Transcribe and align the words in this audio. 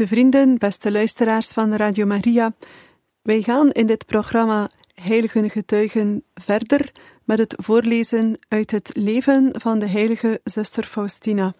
Goede 0.00 0.14
vrienden, 0.14 0.58
beste 0.58 0.92
luisteraars 0.92 1.48
van 1.48 1.74
Radio 1.74 2.06
Maria. 2.06 2.52
Wij 3.22 3.42
gaan 3.42 3.70
in 3.70 3.86
dit 3.86 4.06
programma 4.06 4.70
Heilige 4.94 5.50
Getuigen 5.50 6.24
verder 6.34 6.92
met 7.24 7.38
het 7.38 7.54
voorlezen 7.56 8.38
uit 8.48 8.70
het 8.70 8.90
leven 8.96 9.50
van 9.52 9.78
de 9.78 9.88
heilige 9.88 10.40
zuster 10.44 10.84
Faustina. 10.84 11.54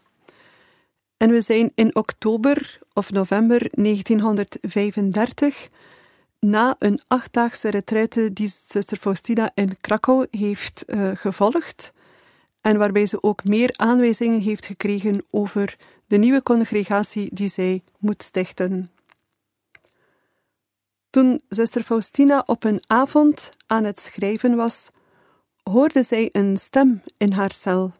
En 1.16 1.30
we 1.30 1.40
zijn 1.40 1.72
in 1.74 1.96
oktober 1.96 2.78
of 2.92 3.10
november 3.12 3.68
1935, 3.70 5.68
na 6.38 6.76
een 6.78 7.00
achtdaagse 7.06 7.70
retraite 7.70 8.32
die 8.32 8.52
zuster 8.68 8.96
Faustina 8.96 9.50
in 9.54 9.76
Krakau 9.80 10.26
heeft 10.30 10.84
uh, 10.86 11.10
gevolgd, 11.14 11.92
en 12.60 12.78
waarbij 12.78 13.06
ze 13.06 13.22
ook 13.22 13.44
meer 13.44 13.70
aanwijzingen 13.76 14.40
heeft 14.40 14.66
gekregen 14.66 15.24
over 15.30 15.76
de 16.10 16.16
nieuwe 16.16 16.42
congregatie 16.42 17.34
die 17.34 17.48
zij 17.48 17.82
moet 17.98 18.22
stichten. 18.22 18.90
Toen 21.10 21.42
zuster 21.48 21.82
Faustina 21.82 22.42
op 22.46 22.64
een 22.64 22.82
avond 22.86 23.50
aan 23.66 23.84
het 23.84 24.00
schrijven 24.00 24.56
was, 24.56 24.90
hoorde 25.62 26.02
zij 26.02 26.28
een 26.32 26.56
stem 26.56 27.02
in 27.16 27.32
haar 27.32 27.52
cel. 27.52 27.92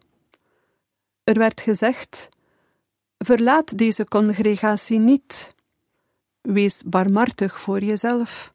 Er 1.23 1.37
werd 1.37 1.61
gezegd: 1.61 2.29
Verlaat 3.17 3.77
deze 3.77 4.05
congregatie 4.05 4.99
niet. 4.99 5.55
Wees 6.41 6.83
barmhartig 6.83 7.61
voor 7.61 7.79
jezelf. 7.79 8.53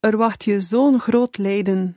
Er 0.00 0.16
wacht 0.16 0.44
je 0.44 0.60
zo'n 0.60 1.00
groot 1.00 1.38
lijden. 1.38 1.96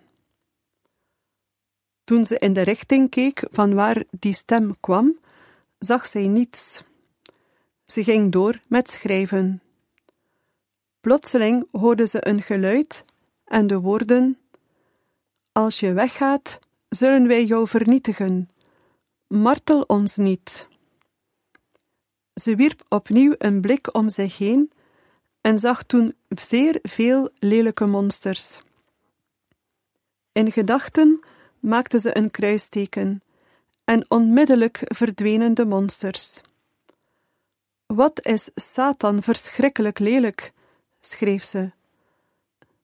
Toen 2.04 2.26
ze 2.26 2.38
in 2.39 2.54
de 2.54 2.61
richting 2.61 3.09
keek 3.09 3.48
van 3.52 3.73
waar 3.73 4.04
die 4.09 4.34
stem 4.34 4.76
kwam, 4.80 5.22
zag 5.84 6.08
zij 6.08 6.28
niets. 6.28 6.84
Ze 7.86 8.03
ging 8.03 8.31
door 8.31 8.59
met 8.67 8.89
schrijven. 8.89 9.62
Plotseling 11.02 11.67
hoorde 11.72 12.08
ze 12.08 12.28
een 12.28 12.42
geluid 12.42 13.06
en 13.45 13.67
de 13.67 13.80
woorden: 13.80 14.38
Als 15.52 15.80
je 15.80 15.94
weggaat, 15.94 16.59
zullen 16.89 17.28
wij 17.28 17.45
jou 17.45 17.67
vernietigen. 17.67 18.50
Martel 19.28 19.81
ons 19.81 20.17
niet. 20.17 20.67
Ze 22.34 22.56
wierp 22.56 22.81
opnieuw 22.89 23.36
een 23.38 23.61
blik 23.61 23.95
om 23.95 24.09
zich 24.09 24.38
heen 24.38 24.72
en 25.42 25.59
zag 25.59 25.84
toen 25.84 26.16
zeer 26.28 26.80
veel 26.81 27.30
lelijke 27.39 27.86
monsters. 27.86 28.59
In 30.31 30.52
gedachten 30.52 31.23
maakte 31.59 32.00
ze 32.00 32.17
een 32.17 32.31
kruisteken 32.31 33.22
en 33.86 34.06
onmiddellijk 34.08 34.81
verdwenen 34.84 35.53
de 35.53 35.66
monsters. 35.66 36.42
Wat 37.86 38.26
is 38.26 38.49
Satan 38.55 39.23
verschrikkelijk 39.23 39.99
lelijk, 39.99 40.54
schreef 40.99 41.44
ze. 41.44 41.71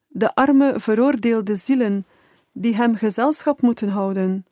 De 0.08 0.36
arme 0.36 0.74
veroordeelde 0.80 1.56
zielen 1.56 2.06
die 2.52 2.76
hem 2.76 2.96
gezelschap 2.96 3.62
moeten 3.62 3.90
houden. 3.90 4.46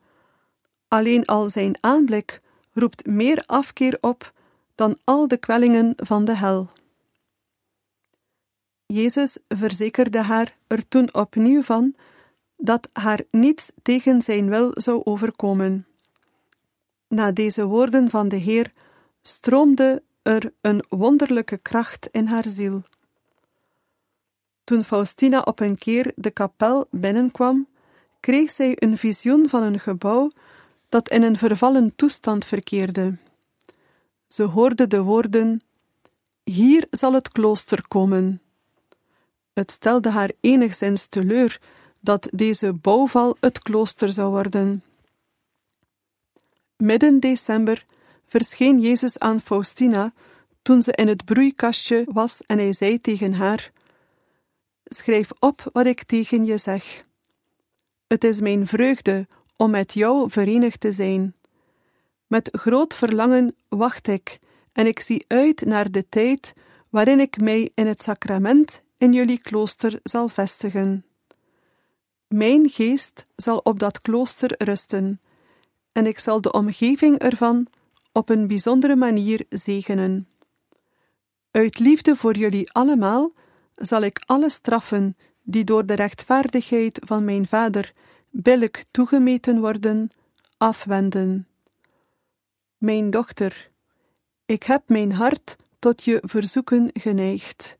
Alleen 0.87 1.25
al 1.25 1.49
zijn 1.49 1.77
aanblik 1.79 2.41
roept 2.73 3.05
meer 3.05 3.43
afkeer 3.45 3.97
op 4.01 4.33
dan 4.75 4.97
al 5.03 5.27
de 5.27 5.37
kwellingen 5.37 5.93
van 5.95 6.25
de 6.25 6.35
hel. 6.35 6.69
Jezus 8.85 9.37
verzekerde 9.47 10.21
haar 10.21 10.57
er 10.67 10.87
toen 10.87 11.13
opnieuw 11.13 11.61
van 11.61 11.95
dat 12.57 12.89
haar 12.93 13.21
niets 13.31 13.71
tegen 13.81 14.21
zijn 14.21 14.49
wil 14.49 14.71
zou 14.73 15.01
overkomen. 15.03 15.86
Na 17.07 17.31
deze 17.31 17.65
woorden 17.65 18.09
van 18.09 18.27
de 18.27 18.35
Heer 18.35 18.71
stroomde 19.21 20.03
er 20.21 20.53
een 20.61 20.83
wonderlijke 20.89 21.57
kracht 21.57 22.07
in 22.11 22.25
haar 22.25 22.47
ziel. 22.47 22.83
Toen 24.63 24.83
Faustina 24.83 25.41
op 25.41 25.59
een 25.59 25.75
keer 25.75 26.11
de 26.15 26.31
kapel 26.31 26.87
binnenkwam, 26.91 27.67
kreeg 28.19 28.51
zij 28.51 28.75
een 28.75 28.97
visioen 28.97 29.49
van 29.49 29.63
een 29.63 29.79
gebouw 29.79 30.31
dat 30.89 31.09
in 31.09 31.23
een 31.23 31.37
vervallen 31.37 31.95
toestand 31.95 32.45
verkeerde. 32.45 33.17
Ze 34.27 34.43
hoorde 34.43 34.87
de 34.87 35.01
woorden: 35.01 35.61
Hier 36.43 36.87
zal 36.89 37.13
het 37.13 37.29
klooster 37.29 37.87
komen. 37.87 38.41
Het 39.53 39.71
stelde 39.71 40.09
haar 40.09 40.31
enigszins 40.39 41.07
teleur 41.07 41.61
dat 42.01 42.27
deze 42.31 42.73
bouwval 42.73 43.37
het 43.39 43.59
klooster 43.59 44.11
zou 44.11 44.29
worden. 44.29 44.83
Midden 46.77 47.19
december 47.19 47.85
verscheen 48.27 48.79
Jezus 48.79 49.19
aan 49.19 49.41
Faustina 49.41 50.13
toen 50.61 50.81
ze 50.81 50.91
in 50.91 51.07
het 51.07 51.25
broeikastje 51.25 52.05
was 52.11 52.41
en 52.45 52.57
hij 52.57 52.73
zei 52.73 53.01
tegen 53.01 53.33
haar: 53.33 53.71
Schrijf 54.85 55.29
op 55.39 55.69
wat 55.73 55.85
ik 55.85 56.03
tegen 56.03 56.45
je 56.45 56.57
zeg. 56.57 57.05
Het 58.07 58.23
is 58.23 58.41
mijn 58.41 58.67
vreugde 58.67 59.27
om 59.55 59.71
met 59.71 59.93
jou 59.93 60.31
verenigd 60.31 60.79
te 60.79 60.91
zijn. 60.91 61.35
Met 62.27 62.49
groot 62.51 62.95
verlangen 62.95 63.55
wacht 63.69 64.07
ik 64.07 64.39
en 64.73 64.87
ik 64.87 64.99
zie 64.99 65.25
uit 65.27 65.65
naar 65.65 65.91
de 65.91 66.09
tijd 66.09 66.53
waarin 66.89 67.19
ik 67.19 67.41
mij 67.41 67.71
in 67.73 67.87
het 67.87 68.01
sacrament 68.01 68.81
in 68.97 69.13
jullie 69.13 69.39
klooster 69.39 69.99
zal 70.03 70.27
vestigen. 70.27 71.05
Mijn 72.27 72.69
geest 72.69 73.25
zal 73.35 73.57
op 73.57 73.79
dat 73.79 74.01
klooster 74.01 74.55
rusten 74.57 75.21
en 75.97 76.05
ik 76.05 76.19
zal 76.19 76.41
de 76.41 76.51
omgeving 76.51 77.19
ervan 77.19 77.67
op 78.11 78.29
een 78.29 78.47
bijzondere 78.47 78.95
manier 78.95 79.45
zegenen. 79.49 80.27
Uit 81.51 81.79
liefde 81.79 82.15
voor 82.15 82.35
jullie 82.35 82.71
allemaal 82.71 83.31
zal 83.75 84.01
ik 84.01 84.23
alle 84.25 84.49
straffen 84.49 85.17
die 85.43 85.63
door 85.63 85.85
de 85.85 85.93
rechtvaardigheid 85.93 86.99
van 87.05 87.25
mijn 87.25 87.47
vader 87.47 87.93
billig 88.29 88.83
toegemeten 88.91 89.59
worden, 89.59 90.09
afwenden. 90.57 91.47
Mijn 92.77 93.09
dochter, 93.09 93.71
ik 94.45 94.63
heb 94.63 94.89
mijn 94.89 95.11
hart 95.11 95.55
tot 95.79 96.03
je 96.03 96.21
verzoeken 96.25 96.89
geneigd. 96.93 97.77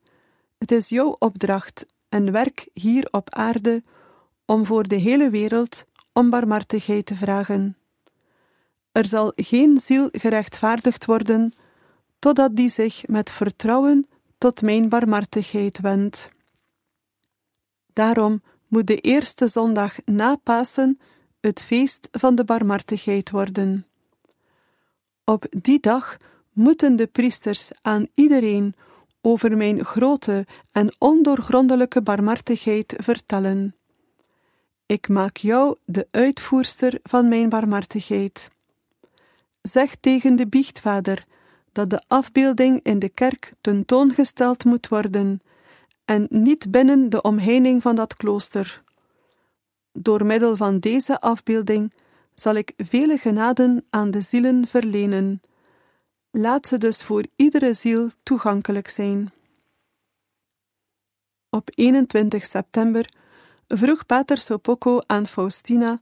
Het 0.57 0.71
is 0.71 0.89
jouw 0.89 1.15
opdracht 1.19 1.85
en 2.09 2.31
werk 2.31 2.69
hier 2.73 3.07
op 3.11 3.33
aarde 3.33 3.83
om 4.45 4.65
voor 4.65 4.87
de 4.87 4.95
hele 4.95 5.29
wereld 5.29 5.85
om 6.13 6.29
barmhartigheid 6.29 7.05
te 7.05 7.15
vragen. 7.15 7.77
Er 8.97 9.05
zal 9.05 9.31
geen 9.35 9.79
ziel 9.79 10.09
gerechtvaardigd 10.11 11.05
worden, 11.05 11.51
totdat 12.19 12.55
die 12.55 12.69
zich 12.69 13.07
met 13.07 13.31
vertrouwen 13.31 14.07
tot 14.37 14.61
mijn 14.61 14.89
barmhartigheid 14.89 15.79
wendt. 15.79 16.29
Daarom 17.93 18.41
moet 18.67 18.87
de 18.87 18.97
eerste 18.97 19.47
zondag 19.47 19.95
na 20.05 20.35
Pasen 20.35 20.99
het 21.39 21.61
feest 21.61 22.07
van 22.11 22.35
de 22.35 22.43
barmhartigheid 22.43 23.29
worden. 23.29 23.87
Op 25.23 25.45
die 25.49 25.79
dag 25.79 26.17
moeten 26.53 26.95
de 26.95 27.07
priesters 27.07 27.71
aan 27.81 28.07
iedereen 28.13 28.75
over 29.21 29.57
mijn 29.57 29.85
grote 29.85 30.45
en 30.71 30.95
ondoorgrondelijke 30.97 32.01
barmhartigheid 32.01 32.93
vertellen. 32.97 33.75
Ik 34.85 35.07
maak 35.07 35.37
jou 35.37 35.77
de 35.85 36.07
uitvoerster 36.11 36.99
van 37.03 37.27
mijn 37.27 37.49
barmhartigheid. 37.49 38.55
Zeg 39.61 39.95
tegen 39.95 40.35
de 40.35 40.47
biechtvader 40.47 41.25
dat 41.71 41.89
de 41.89 42.03
afbeelding 42.07 42.79
in 42.83 42.99
de 42.99 43.09
kerk 43.09 43.53
tentoongesteld 43.61 44.65
moet 44.65 44.87
worden 44.87 45.41
en 46.05 46.27
niet 46.29 46.71
binnen 46.71 47.09
de 47.09 47.21
omheining 47.21 47.81
van 47.81 47.95
dat 47.95 48.15
klooster. 48.15 48.83
Door 49.91 50.25
middel 50.25 50.55
van 50.55 50.79
deze 50.79 51.21
afbeelding 51.21 51.93
zal 52.33 52.55
ik 52.55 52.73
vele 52.77 53.17
genaden 53.17 53.85
aan 53.89 54.11
de 54.11 54.21
zielen 54.21 54.67
verlenen. 54.67 55.41
Laat 56.31 56.67
ze 56.67 56.77
dus 56.77 57.03
voor 57.03 57.25
iedere 57.35 57.73
ziel 57.73 58.09
toegankelijk 58.23 58.87
zijn. 58.87 59.31
Op 61.49 61.69
21 61.75 62.45
september 62.45 63.09
vroeg 63.67 64.05
Pater 64.05 64.37
Sopocco 64.37 64.99
aan 65.05 65.27
Faustina 65.27 66.01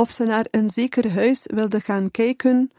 of 0.00 0.10
ze 0.10 0.24
naar 0.24 0.46
een 0.50 0.70
zeker 0.70 1.12
huis 1.12 1.46
wilde 1.46 1.80
gaan 1.80 2.10
kijken 2.10 2.70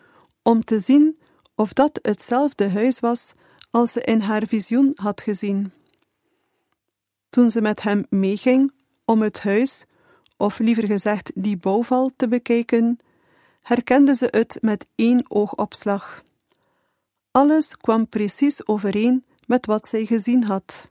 om 0.41 0.63
te 0.63 0.79
zien 0.79 1.19
of 1.55 1.73
dat 1.73 1.99
hetzelfde 2.01 2.69
huis 2.69 2.99
was 2.99 3.33
als 3.71 3.91
ze 3.91 4.01
in 4.01 4.19
haar 4.19 4.47
visioen 4.47 4.91
had 4.95 5.21
gezien. 5.21 5.73
Toen 7.29 7.51
ze 7.51 7.61
met 7.61 7.81
hem 7.81 8.05
meeging 8.09 8.71
om 9.05 9.21
het 9.21 9.39
huis, 9.39 9.85
of 10.37 10.59
liever 10.59 10.85
gezegd 10.85 11.31
die 11.35 11.57
bouwval, 11.57 12.11
te 12.15 12.27
bekijken, 12.27 12.99
herkende 13.61 14.15
ze 14.15 14.27
het 14.31 14.57
met 14.61 14.85
één 14.95 15.25
oogopslag. 15.27 16.23
Alles 17.31 17.77
kwam 17.77 18.07
precies 18.07 18.67
overeen 18.67 19.25
met 19.45 19.65
wat 19.65 19.87
zij 19.87 20.05
gezien 20.05 20.43
had. 20.43 20.89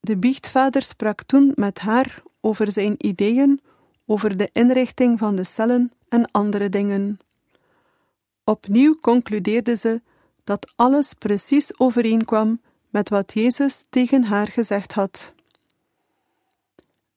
De 0.00 0.16
biechtvader 0.16 0.82
sprak 0.82 1.22
toen 1.22 1.52
met 1.54 1.78
haar 1.78 2.22
over 2.40 2.72
zijn 2.72 2.94
ideeën, 3.06 3.60
over 4.10 4.36
de 4.36 4.50
inrichting 4.52 5.18
van 5.18 5.36
de 5.36 5.44
cellen 5.44 5.92
en 6.08 6.30
andere 6.30 6.68
dingen. 6.68 7.18
Opnieuw 8.44 8.94
concludeerde 8.94 9.76
ze 9.76 10.02
dat 10.44 10.72
alles 10.76 11.14
precies 11.14 11.78
overeenkwam 11.78 12.60
met 12.88 13.08
wat 13.08 13.32
Jezus 13.32 13.84
tegen 13.90 14.22
haar 14.22 14.48
gezegd 14.48 14.92
had. 14.92 15.32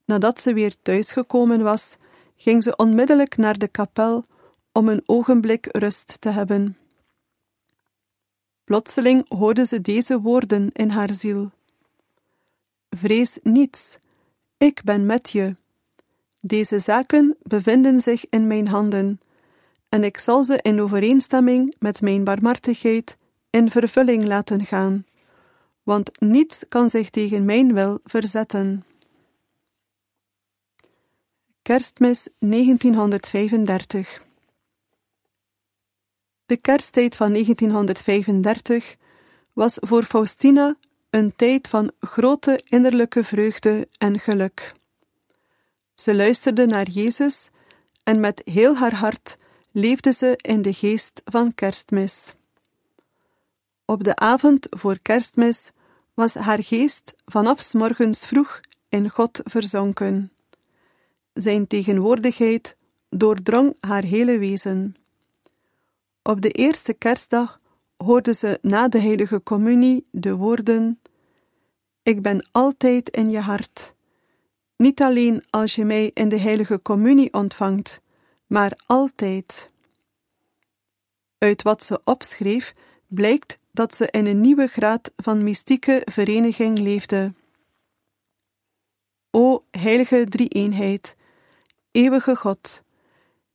Nadat 0.06 0.42
ze 0.42 0.54
weer 0.54 0.76
thuisgekomen 0.82 1.62
was, 1.62 1.96
ging 2.36 2.64
ze 2.64 2.76
onmiddellijk 2.76 3.38
naar 3.38 3.58
de 3.58 3.68
kapel 3.68 4.26
om 4.72 4.88
een 4.88 5.04
ogenblik 5.06 5.68
rust 5.72 6.22
te 6.22 6.30
hebben. 6.30 6.78
Plotseling 8.64 9.30
hoorde 9.30 9.66
ze 9.66 9.82
deze 9.82 10.20
woorden 10.20 10.70
in 10.72 10.90
haar 10.90 11.12
ziel: 11.14 11.52
Vrees 12.90 13.40
niets, 13.44 13.98
ik 14.58 14.84
ben 14.84 15.06
met 15.06 15.30
je. 15.30 15.56
Deze 16.46 16.80
zaken 16.80 17.38
bevinden 17.42 18.00
zich 18.00 18.26
in 18.30 18.48
mijn 18.48 18.68
handen, 18.68 19.20
en 19.90 20.04
ik 20.04 20.18
zal 20.18 20.44
ze 20.44 20.60
in 20.62 20.82
overeenstemming 20.82 21.76
met 21.80 22.02
mijn 22.02 22.24
barmhartigheid 22.24 23.18
in 23.50 23.72
vervulling 23.72 24.26
laten 24.26 24.66
gaan, 24.66 25.06
want 25.84 26.20
niets 26.20 26.66
kan 26.70 26.90
zich 26.90 27.10
tegen 27.10 27.46
mijn 27.46 27.74
wil 27.74 28.00
verzetten. 28.04 28.86
Kerstmis 31.62 32.28
1935 32.40 34.24
De 36.46 36.58
kersttijd 36.58 37.16
van 37.16 37.32
1935 37.32 38.96
was 39.54 39.78
voor 39.80 40.04
Faustina 40.04 40.76
een 41.10 41.36
tijd 41.36 41.68
van 41.68 41.92
grote 42.00 42.62
innerlijke 42.64 43.24
vreugde 43.24 43.88
en 43.98 44.20
geluk. 44.20 44.82
Ze 45.94 46.16
luisterde 46.16 46.66
naar 46.66 46.90
Jezus 46.90 47.50
en 48.04 48.20
met 48.20 48.42
heel 48.46 48.76
haar 48.76 48.96
hart 48.96 49.38
leefde 49.72 50.12
ze 50.12 50.34
in 50.42 50.62
de 50.62 50.74
geest 50.74 51.22
van 51.26 51.54
kerstmis. 51.56 52.34
Op 53.86 54.04
de 54.04 54.16
avond 54.16 54.68
voor 54.70 55.00
kerstmis 55.02 55.72
was 56.14 56.34
haar 56.34 56.64
geest 56.64 57.14
vanaf 57.26 57.62
s 57.62 57.74
morgens 57.74 58.26
vroeg 58.26 58.62
in 58.90 59.10
God 59.10 59.42
verzonken. 59.44 60.32
Zijn 61.34 61.68
tegenwoordigheid 61.68 62.76
doordrong 63.10 63.76
haar 63.80 64.04
hele 64.04 64.38
wezen. 64.38 64.96
Op 66.24 66.42
de 66.42 66.50
eerste 66.50 66.94
kerstdag 66.94 67.60
hoorde 67.98 68.34
ze 68.34 68.60
na 68.62 68.88
de 68.88 69.00
heilige 69.00 69.44
communie 69.44 70.08
de 70.12 70.36
woorden: 70.36 71.00
Ik 72.04 72.22
ben 72.22 72.48
altijd 72.52 73.10
in 73.10 73.30
je 73.30 73.40
hart. 73.40 73.93
Niet 74.76 75.02
alleen 75.02 75.44
als 75.50 75.76
je 75.76 75.86
mij 75.86 76.12
in 76.14 76.30
de 76.30 76.40
heilige 76.40 76.82
communie 76.82 77.34
ontvangt, 77.34 78.02
maar 78.48 78.80
altijd. 78.86 79.70
Uit 81.38 81.62
wat 81.62 81.84
ze 81.84 82.02
opschreef 82.04 82.74
blijkt 83.08 83.60
dat 83.72 83.96
ze 83.96 84.08
in 84.12 84.26
een 84.26 84.42
nieuwe 84.42 84.68
graad 84.68 85.12
van 85.16 85.44
mystieke 85.44 86.02
vereniging 86.06 86.80
leefde. 86.80 87.34
O 89.32 89.66
heilige 89.72 90.26
drie-eenheid, 90.30 91.16
eeuwige 91.92 92.36
God, 92.36 92.82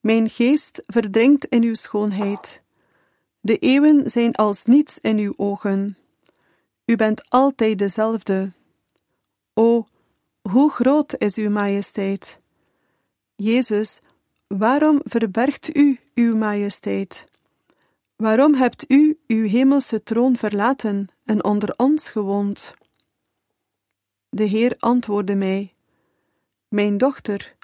mijn 0.00 0.28
geest 0.28 0.82
verdrinkt 0.86 1.44
in 1.44 1.62
uw 1.62 1.74
schoonheid. 1.74 2.62
De 3.40 3.58
eeuwen 3.58 4.10
zijn 4.10 4.34
als 4.34 4.64
niets 4.64 4.98
in 4.98 5.18
uw 5.18 5.32
ogen. 5.36 5.96
U 6.84 6.96
bent 6.96 7.30
altijd 7.30 7.78
dezelfde. 7.78 8.52
O, 9.54 9.86
hoe 10.48 10.70
groot 10.70 11.14
is 11.18 11.36
uw 11.36 11.50
majesteit! 11.50 12.40
Jezus, 13.36 14.00
waarom 14.46 15.00
verbergt 15.04 15.76
u 15.76 16.00
uw 16.14 16.36
majesteit? 16.36 17.26
Waarom 18.16 18.54
hebt 18.54 18.84
u 18.90 19.18
uw 19.26 19.46
hemelse 19.48 20.02
troon 20.02 20.36
verlaten 20.36 21.08
en 21.24 21.44
onder 21.44 21.74
ons 21.76 22.10
gewoond? 22.10 22.74
De 24.28 24.44
Heer 24.44 24.74
antwoordde 24.78 25.34
mij: 25.34 25.74
Mijn 26.68 26.98
dochter, 26.98 27.54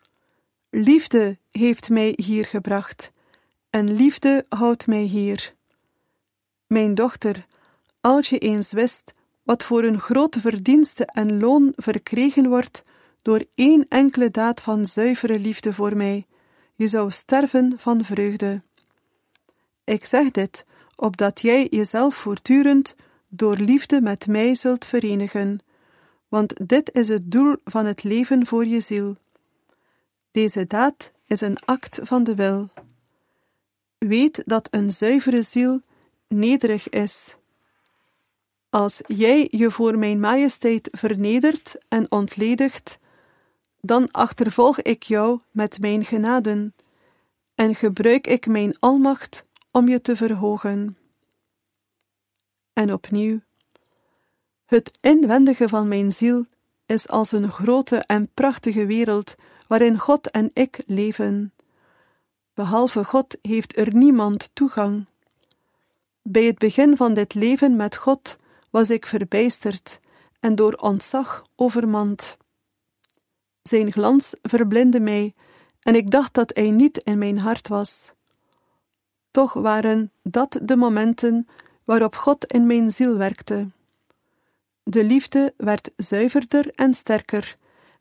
liefde 0.71 1.39
heeft 1.51 1.91
mij 1.91 2.13
hier 2.23 2.45
gebracht, 2.45 3.13
en 3.71 3.93
liefde 3.93 4.47
houdt 4.49 4.87
mij 4.87 5.03
hier. 5.03 5.55
Mijn 6.67 6.95
dochter, 6.95 7.47
als 8.01 8.29
je 8.29 8.39
eens 8.39 8.73
wist 8.73 9.15
wat 9.45 9.65
voor 9.65 9.85
een 9.85 10.01
grote 10.01 10.41
verdienste 10.41 11.07
en 11.07 11.39
loon 11.39 11.73
verkregen 11.77 12.49
wordt 12.49 12.85
door 13.23 13.45
één 13.55 13.87
enkele 13.89 14.31
daad 14.31 14.61
van 14.61 14.87
zuivere 14.87 15.39
liefde 15.39 15.73
voor 15.73 15.97
mij, 15.97 16.27
je 16.75 16.89
zou 16.89 17.11
sterven 17.11 17.75
van 17.77 18.05
vreugde. 18.05 18.63
Ik 19.85 20.05
zeg 20.05 20.31
dit, 20.31 20.65
opdat 20.97 21.41
jij 21.41 21.67
jezelf 21.71 22.15
voortdurend 22.15 22.95
door 23.29 23.57
liefde 23.57 24.01
met 24.01 24.27
mij 24.27 24.55
zult 24.55 24.85
verenigen, 24.85 25.61
want 26.29 26.69
dit 26.69 26.93
is 26.93 27.09
het 27.09 27.31
doel 27.31 27.57
van 27.65 27.87
het 27.87 28.03
leven 28.03 28.47
voor 28.47 28.67
je 28.67 28.81
ziel. 28.81 29.17
Deze 30.31 30.67
daad 30.67 31.13
is 31.27 31.41
een 31.41 31.59
act 31.65 31.99
van 32.03 32.25
de 32.25 32.35
wil. 32.35 32.69
Weet 33.99 34.43
dat 34.47 34.69
een 34.71 34.91
zuivere 34.91 35.43
ziel 35.43 35.81
nederig 36.29 36.89
is. 36.89 37.37
Als 38.75 39.03
jij 39.07 39.49
je 39.51 39.71
voor 39.71 39.99
mijn 39.99 40.21
majesteit 40.21 40.89
vernedert 40.93 41.77
en 41.89 42.11
ontledigt, 42.11 42.99
dan 43.81 44.11
achtervolg 44.11 44.81
ik 44.81 45.03
jou 45.03 45.41
met 45.51 45.81
mijn 45.81 46.05
genaden 46.05 46.75
en 47.55 47.75
gebruik 47.75 48.27
ik 48.27 48.47
mijn 48.47 48.77
almacht 48.79 49.45
om 49.71 49.89
je 49.89 50.01
te 50.01 50.17
verhogen. 50.17 50.99
En 52.73 52.93
opnieuw, 52.93 53.41
het 54.65 54.99
inwendige 55.01 55.69
van 55.69 55.89
mijn 55.89 56.13
ziel 56.13 56.47
is 56.87 57.09
als 57.09 57.33
een 57.33 57.51
grote 57.51 57.97
en 57.97 58.29
prachtige 58.35 58.87
wereld 58.87 59.35
waarin 59.67 59.99
God 59.99 60.31
en 60.31 60.51
ik 60.53 60.83
leven. 60.87 61.53
Behalve 62.55 63.05
God 63.05 63.37
heeft 63.43 63.77
er 63.77 63.95
niemand 63.95 64.51
toegang. 64.53 65.07
Bij 66.23 66.45
het 66.45 66.59
begin 66.59 66.97
van 66.97 67.15
dit 67.15 67.35
leven 67.35 67.77
met 67.77 67.97
God 67.97 68.37
was 68.75 68.91
ik 68.91 69.07
verbijsterd 69.07 70.01
en 70.41 70.55
door 70.55 70.73
ontzag 70.73 71.47
overmand. 71.57 72.37
Zijn 73.63 73.93
glans 73.93 74.35
verblindde 74.43 75.01
mij 75.01 75.35
en 75.81 75.95
ik 75.95 76.11
dacht 76.11 76.35
dat 76.35 76.51
hij 76.55 76.71
niet 76.71 76.99
in 76.99 77.19
mijn 77.19 77.39
hart 77.39 77.69
was. 77.69 78.13
Toch 79.31 79.53
waren 79.53 80.13
dat 80.23 80.61
de 80.63 80.77
momenten 80.77 81.49
waarop 81.85 82.15
God 82.15 82.45
in 82.45 82.67
mijn 82.67 82.91
ziel 82.91 83.17
werkte. 83.17 83.71
De 84.83 85.05
liefde 85.05 85.55
werd 85.57 85.91
zuiverder 85.97 86.71
en 86.75 86.95
sterker, 86.95 87.57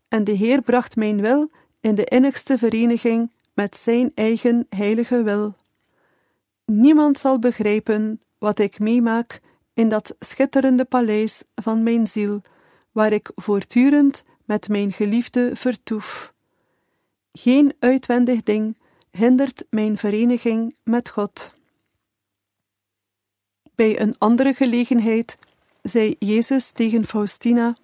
en 0.08 0.24
de 0.24 0.32
Heer 0.32 0.62
bracht 0.62 0.96
mijn 0.96 1.22
wil 1.22 1.52
in 1.80 1.96
de 1.96 2.04
innigste 2.04 2.58
vereniging 2.58 3.32
met 3.54 3.78
Zijn 3.78 4.12
eigen 4.16 4.66
heilige 4.70 5.24
wil. 5.24 5.56
Niemand 6.66 7.20
zal 7.20 7.40
begrijpen 7.40 8.22
wat 8.38 8.60
ik 8.60 8.80
meemaak 8.80 9.42
in 9.74 9.90
dat 9.90 10.16
schitterende 10.20 10.86
paleis 10.86 11.44
van 11.56 11.84
mijn 11.84 12.08
ziel, 12.08 12.42
waar 12.92 13.14
ik 13.14 13.32
voortdurend 13.36 14.24
met 14.46 14.70
mijn 14.70 14.92
geliefde 14.92 15.52
vertoef. 15.56 16.34
Geen 17.32 17.74
uitwendig 17.80 18.44
ding 18.44 18.78
hindert 19.12 19.66
mijn 19.70 19.98
vereniging 19.98 20.76
met 20.84 21.10
God. 21.10 21.58
Bij 23.76 24.00
een 24.00 24.16
andere 24.18 24.54
gelegenheid 24.54 25.38
zei 25.82 26.16
Jezus 26.20 26.72
tegen 26.72 27.06
Faustina: 27.06 27.78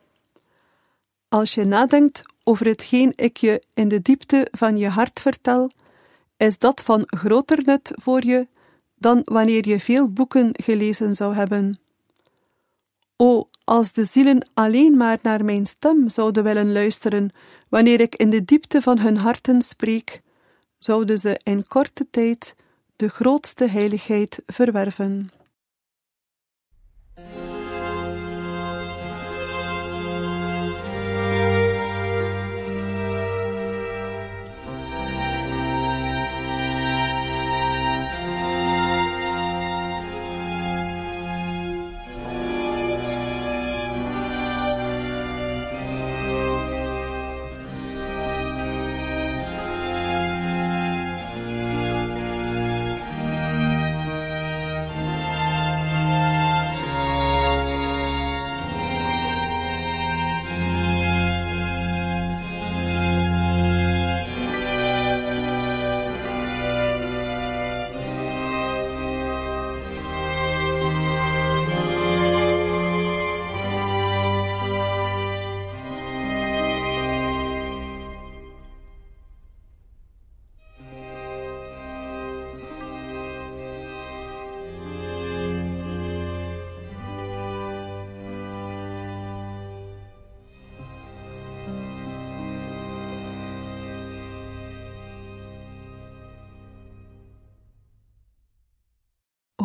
Als 1.28 1.54
je 1.54 1.64
nadenkt 1.64 2.22
over 2.44 2.66
hetgeen 2.66 3.14
ik 3.16 3.38
je 3.38 3.64
in 3.74 3.88
de 3.88 4.02
diepte 4.02 4.48
van 4.52 4.78
je 4.78 4.88
hart 4.88 5.20
vertel, 5.20 5.72
is 6.38 6.58
dat 6.58 6.82
van 6.82 7.04
groter 7.06 7.64
nut 7.64 7.92
voor 7.96 8.26
je 8.26 8.48
dan 9.00 9.22
wanneer 9.26 9.68
je 9.68 9.80
veel 9.80 10.10
boeken 10.10 10.50
gelezen 10.54 11.16
zou 11.16 11.36
hebben. 11.36 11.80
O, 13.16 13.50
als 13.64 13.92
de 13.92 14.06
zielen 14.06 14.48
alleen 14.54 14.98
maar 14.98 15.20
naar 15.22 15.46
mijn 15.46 15.66
stem 15.66 16.10
zouden 16.10 16.44
willen 16.44 16.72
luisteren 16.72 17.32
wanneer 17.70 18.02
ik 18.02 18.16
in 18.16 18.30
de 18.30 18.46
diepte 18.46 18.82
van 18.82 19.00
hun 19.00 19.18
harten 19.18 19.62
spreek, 19.62 20.22
zouden 20.78 21.20
ze 21.20 21.40
in 21.44 21.68
korte 21.68 22.08
tijd 22.12 22.56
de 22.96 23.08
grootste 23.08 23.66
heiligheid 23.70 24.42
verwerven. 24.46 25.30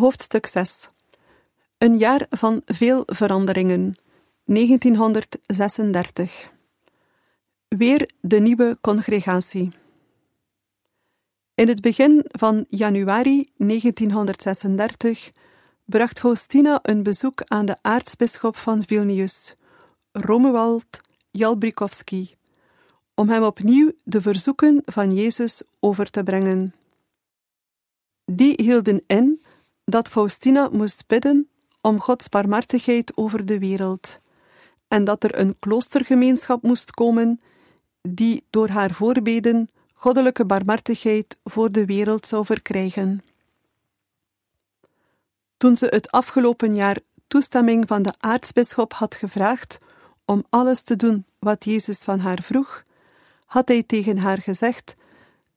Hoofdstuk 0.04 0.46
6 0.46 0.90
Een 1.78 1.98
jaar 1.98 2.26
van 2.30 2.62
veel 2.64 3.02
veranderingen. 3.06 3.96
1936. 4.44 6.52
Weer 7.68 8.10
de 8.20 8.40
nieuwe 8.40 8.78
congregatie. 8.80 9.72
In 11.54 11.68
het 11.68 11.80
begin 11.80 12.24
van 12.30 12.64
januari 12.68 13.48
1936 13.56 15.30
bracht 15.84 16.18
Faustina 16.18 16.78
een 16.82 17.02
bezoek 17.02 17.42
aan 17.44 17.66
de 17.66 17.76
aartsbisschop 17.82 18.56
van 18.56 18.82
Vilnius, 18.86 19.54
Romuald 20.12 21.00
Jalbrikowski, 21.30 22.34
om 23.14 23.28
hem 23.28 23.42
opnieuw 23.42 23.92
de 24.02 24.20
verzoeken 24.20 24.82
van 24.84 25.14
Jezus 25.14 25.62
over 25.80 26.10
te 26.10 26.22
brengen. 26.22 26.74
Die 28.24 28.62
hielden 28.62 29.02
in 29.06 29.42
dat 29.84 30.08
Faustina 30.08 30.68
moest 30.72 31.06
bidden 31.06 31.48
om 31.80 32.00
Gods 32.00 32.28
barmhartigheid 32.28 33.16
over 33.16 33.46
de 33.46 33.58
wereld, 33.58 34.18
en 34.88 35.04
dat 35.04 35.24
er 35.24 35.38
een 35.38 35.56
kloostergemeenschap 35.58 36.62
moest 36.62 36.90
komen 36.90 37.40
die 38.02 38.44
door 38.50 38.68
haar 38.68 38.90
voorbeden 38.90 39.68
goddelijke 39.92 40.46
barmhartigheid 40.46 41.38
voor 41.44 41.72
de 41.72 41.84
wereld 41.86 42.26
zou 42.26 42.44
verkrijgen. 42.44 43.22
Toen 45.56 45.76
ze 45.76 45.86
het 45.86 46.10
afgelopen 46.10 46.74
jaar 46.74 46.98
toestemming 47.26 47.86
van 47.86 48.02
de 48.02 48.12
aartsbisschop 48.18 48.92
had 48.92 49.14
gevraagd 49.14 49.78
om 50.24 50.44
alles 50.50 50.82
te 50.82 50.96
doen 50.96 51.24
wat 51.38 51.64
Jezus 51.64 52.02
van 52.02 52.18
haar 52.18 52.42
vroeg, 52.42 52.84
had 53.44 53.68
hij 53.68 53.82
tegen 53.82 54.18
haar 54.18 54.38
gezegd 54.38 54.94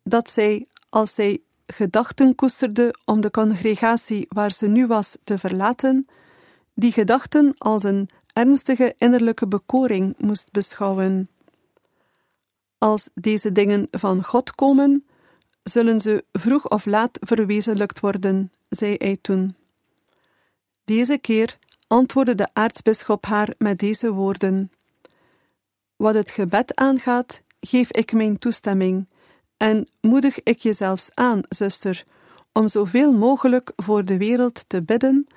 dat 0.03 0.29
zij, 0.29 0.67
als 0.89 1.13
zij 1.13 1.41
gedachten 1.67 2.35
koesterde 2.35 2.95
om 3.05 3.21
de 3.21 3.31
congregatie 3.31 4.25
waar 4.29 4.51
ze 4.51 4.67
nu 4.67 4.87
was 4.87 5.17
te 5.23 5.37
verlaten, 5.37 6.07
die 6.73 6.91
gedachten 6.91 7.53
als 7.57 7.83
een 7.83 8.09
ernstige 8.33 8.93
innerlijke 8.97 9.47
bekoring 9.47 10.15
moest 10.17 10.51
beschouwen. 10.51 11.29
Als 12.77 13.09
deze 13.13 13.51
dingen 13.51 13.87
van 13.91 14.23
God 14.23 14.55
komen, 14.55 15.05
zullen 15.63 15.99
ze 15.99 16.23
vroeg 16.31 16.69
of 16.69 16.85
laat 16.85 17.17
verwezenlijkt 17.21 17.99
worden, 17.99 18.51
zei 18.69 18.95
hij 18.97 19.17
toen. 19.21 19.55
Deze 20.83 21.17
keer 21.17 21.57
antwoordde 21.87 22.35
de 22.35 22.47
aartsbisschop 22.53 23.25
haar 23.25 23.53
met 23.57 23.79
deze 23.79 24.11
woorden: 24.11 24.71
Wat 25.95 26.13
het 26.13 26.29
gebed 26.29 26.75
aangaat, 26.75 27.41
geef 27.59 27.91
ik 27.91 28.13
mijn 28.13 28.39
toestemming 28.39 29.07
en 29.57 29.87
moedig 30.01 30.43
ik 30.43 30.59
je 30.59 30.73
zelfs 30.73 31.09
aan, 31.13 31.41
zuster, 31.49 32.05
om 32.51 32.67
zoveel 32.67 33.13
mogelijk 33.13 33.71
voor 33.75 34.05
de 34.05 34.17
wereld 34.17 34.63
te 34.67 34.83
bidden 34.83 35.27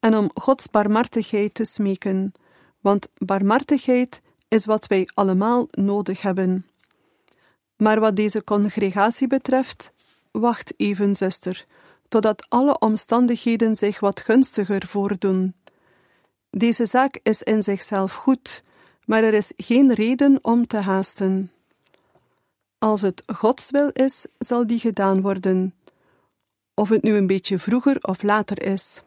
en 0.00 0.16
om 0.16 0.30
Gods 0.34 0.70
barmhartigheid 0.70 1.54
te 1.54 1.64
smeken, 1.64 2.32
want 2.80 3.08
barmhartigheid 3.18 4.20
is 4.48 4.66
wat 4.66 4.86
wij 4.86 5.08
allemaal 5.14 5.68
nodig 5.70 6.22
hebben. 6.22 6.66
Maar 7.76 8.00
wat 8.00 8.16
deze 8.16 8.44
congregatie 8.44 9.26
betreft, 9.26 9.92
wacht 10.30 10.74
even, 10.76 11.14
zuster, 11.16 11.66
totdat 12.08 12.46
alle 12.48 12.78
omstandigheden 12.78 13.76
zich 13.76 14.00
wat 14.00 14.20
gunstiger 14.20 14.86
voordoen. 14.86 15.54
Deze 16.50 16.86
zaak 16.86 17.20
is 17.22 17.42
in 17.42 17.62
zichzelf 17.62 18.12
goed, 18.12 18.62
maar 19.04 19.22
er 19.22 19.34
is 19.34 19.52
geen 19.56 19.94
reden 19.94 20.38
om 20.42 20.66
te 20.66 20.76
haasten. 20.76 21.50
Als 22.80 23.00
het 23.00 23.22
Gods 23.26 23.70
wil 23.70 23.90
is, 23.92 24.26
zal 24.38 24.66
die 24.66 24.78
gedaan 24.78 25.20
worden, 25.20 25.74
of 26.74 26.88
het 26.88 27.02
nu 27.02 27.16
een 27.16 27.26
beetje 27.26 27.58
vroeger 27.58 27.98
of 28.00 28.22
later 28.22 28.62
is. 28.62 29.02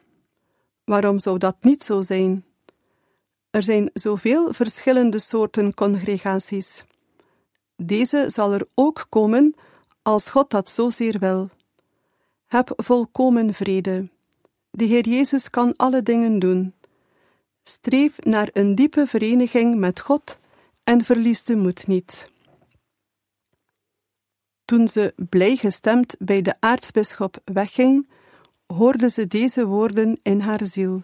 Waarom 0.83 1.19
zou 1.19 1.37
dat 1.37 1.55
niet 1.61 1.83
zo 1.83 2.01
zijn? 2.01 2.45
Er 3.49 3.63
zijn 3.63 3.89
zoveel 3.93 4.53
verschillende 4.53 5.19
soorten 5.19 5.73
congregaties. 5.73 6.85
Deze 7.75 8.25
zal 8.27 8.53
er 8.53 8.67
ook 8.73 9.05
komen 9.09 9.55
als 10.01 10.29
God 10.29 10.49
dat 10.49 10.69
zozeer 10.69 11.19
wil. 11.19 11.49
Heb 12.47 12.73
volkomen 12.75 13.53
vrede. 13.53 14.09
De 14.71 14.85
Heer 14.85 15.07
Jezus 15.07 15.49
kan 15.49 15.75
alle 15.75 16.03
dingen 16.03 16.39
doen. 16.39 16.73
Streef 17.63 18.23
naar 18.23 18.49
een 18.53 18.75
diepe 18.75 19.07
vereniging 19.07 19.75
met 19.75 19.99
God 19.99 20.37
en 20.83 21.03
verlies 21.03 21.43
de 21.43 21.55
moed 21.55 21.87
niet. 21.87 22.31
Toen 24.65 24.87
ze 24.87 25.13
blij 25.29 25.55
gestemd 25.55 26.15
bij 26.19 26.41
de 26.41 26.55
aartsbisschop 26.59 27.41
wegging, 27.45 28.09
hoorde 28.67 29.09
ze 29.09 29.27
deze 29.27 29.65
woorden 29.65 30.19
in 30.21 30.39
haar 30.39 30.65
ziel. 30.65 31.01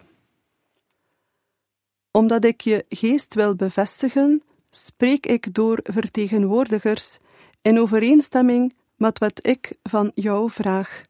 Omdat 2.10 2.44
ik 2.44 2.60
je 2.60 2.84
geest 2.88 3.34
wil 3.34 3.54
bevestigen, 3.54 4.42
spreek 4.70 5.26
ik 5.26 5.54
door 5.54 5.80
vertegenwoordigers 5.82 7.18
in 7.62 7.80
overeenstemming 7.80 8.74
met 8.96 9.18
wat 9.18 9.46
ik 9.46 9.76
van 9.82 10.10
jou 10.14 10.50
vraag. 10.50 11.04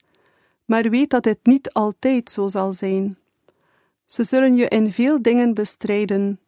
Maar 0.64 0.90
weet 0.90 1.11
dat 1.11 1.23
dit 1.23 1.38
niet 1.42 1.73
altijd 1.73 2.30
zo 2.30 2.49
zal 2.49 2.73
zijn. 2.73 3.19
Ze 4.07 4.25
zullen 4.25 4.54
je 4.54 4.69
in 4.69 4.92
veel 4.92 5.23
dingen 5.23 5.54
bestrijden, 5.54 6.40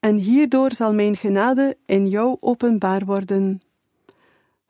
en 0.00 0.16
hierdoor 0.16 0.74
zal 0.74 0.94
mijn 0.94 1.16
genade 1.16 1.76
in 1.86 2.08
jou 2.08 2.36
openbaar 2.40 3.04
worden. 3.04 3.60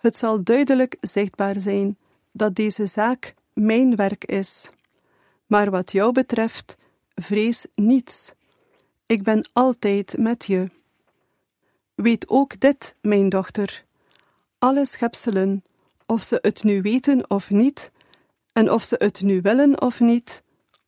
Het 0.05 0.19
zal 0.19 0.43
duidelijk 0.43 0.97
zichtbaar 1.01 1.61
zijn 1.61 1.99
dat 2.33 2.55
deze 2.55 2.87
zaak 2.87 3.35
mijn 3.53 3.97
werk 3.97 4.25
is. 4.25 4.71
Maar 5.47 5.71
wat 5.71 5.93
jou 5.93 6.13
betreft, 6.13 6.77
vrees 7.15 7.67
niets. 7.75 8.33
Ik 9.07 9.23
ben 9.23 9.49
altijd 9.53 10.17
met 10.19 10.45
je. 10.45 10.71
Weet 11.95 12.29
ook 12.29 12.61
dit, 12.61 12.97
mijn 13.01 13.29
dochter: 13.29 13.85
alle 14.59 14.87
schepselen, 14.87 15.65
of 16.07 16.23
ze 16.23 16.39
het 16.41 16.63
nu 16.63 16.83
weten 16.83 17.31
of 17.31 17.51
niet, 17.51 17.91
en 18.53 18.71
of 18.71 18.83
ze 18.83 18.95
het 18.99 19.23
nu 19.23 19.41
willen 19.41 19.81
of 19.81 20.01
niet, 20.01 20.43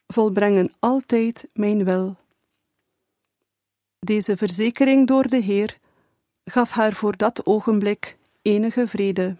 volbrengen 0.07 0.73
altijd 0.79 1.47
mijn 1.53 1.85
wil. 1.85 2.17
Deze 3.99 4.37
verzekering 4.37 5.07
door 5.07 5.29
de 5.29 5.41
Heer 5.41 5.79
gaf 6.45 6.71
haar 6.71 6.93
voor 6.93 7.17
dat 7.17 7.47
ogenblik 7.47 8.17
enige 8.47 8.87
vrede. 8.89 9.37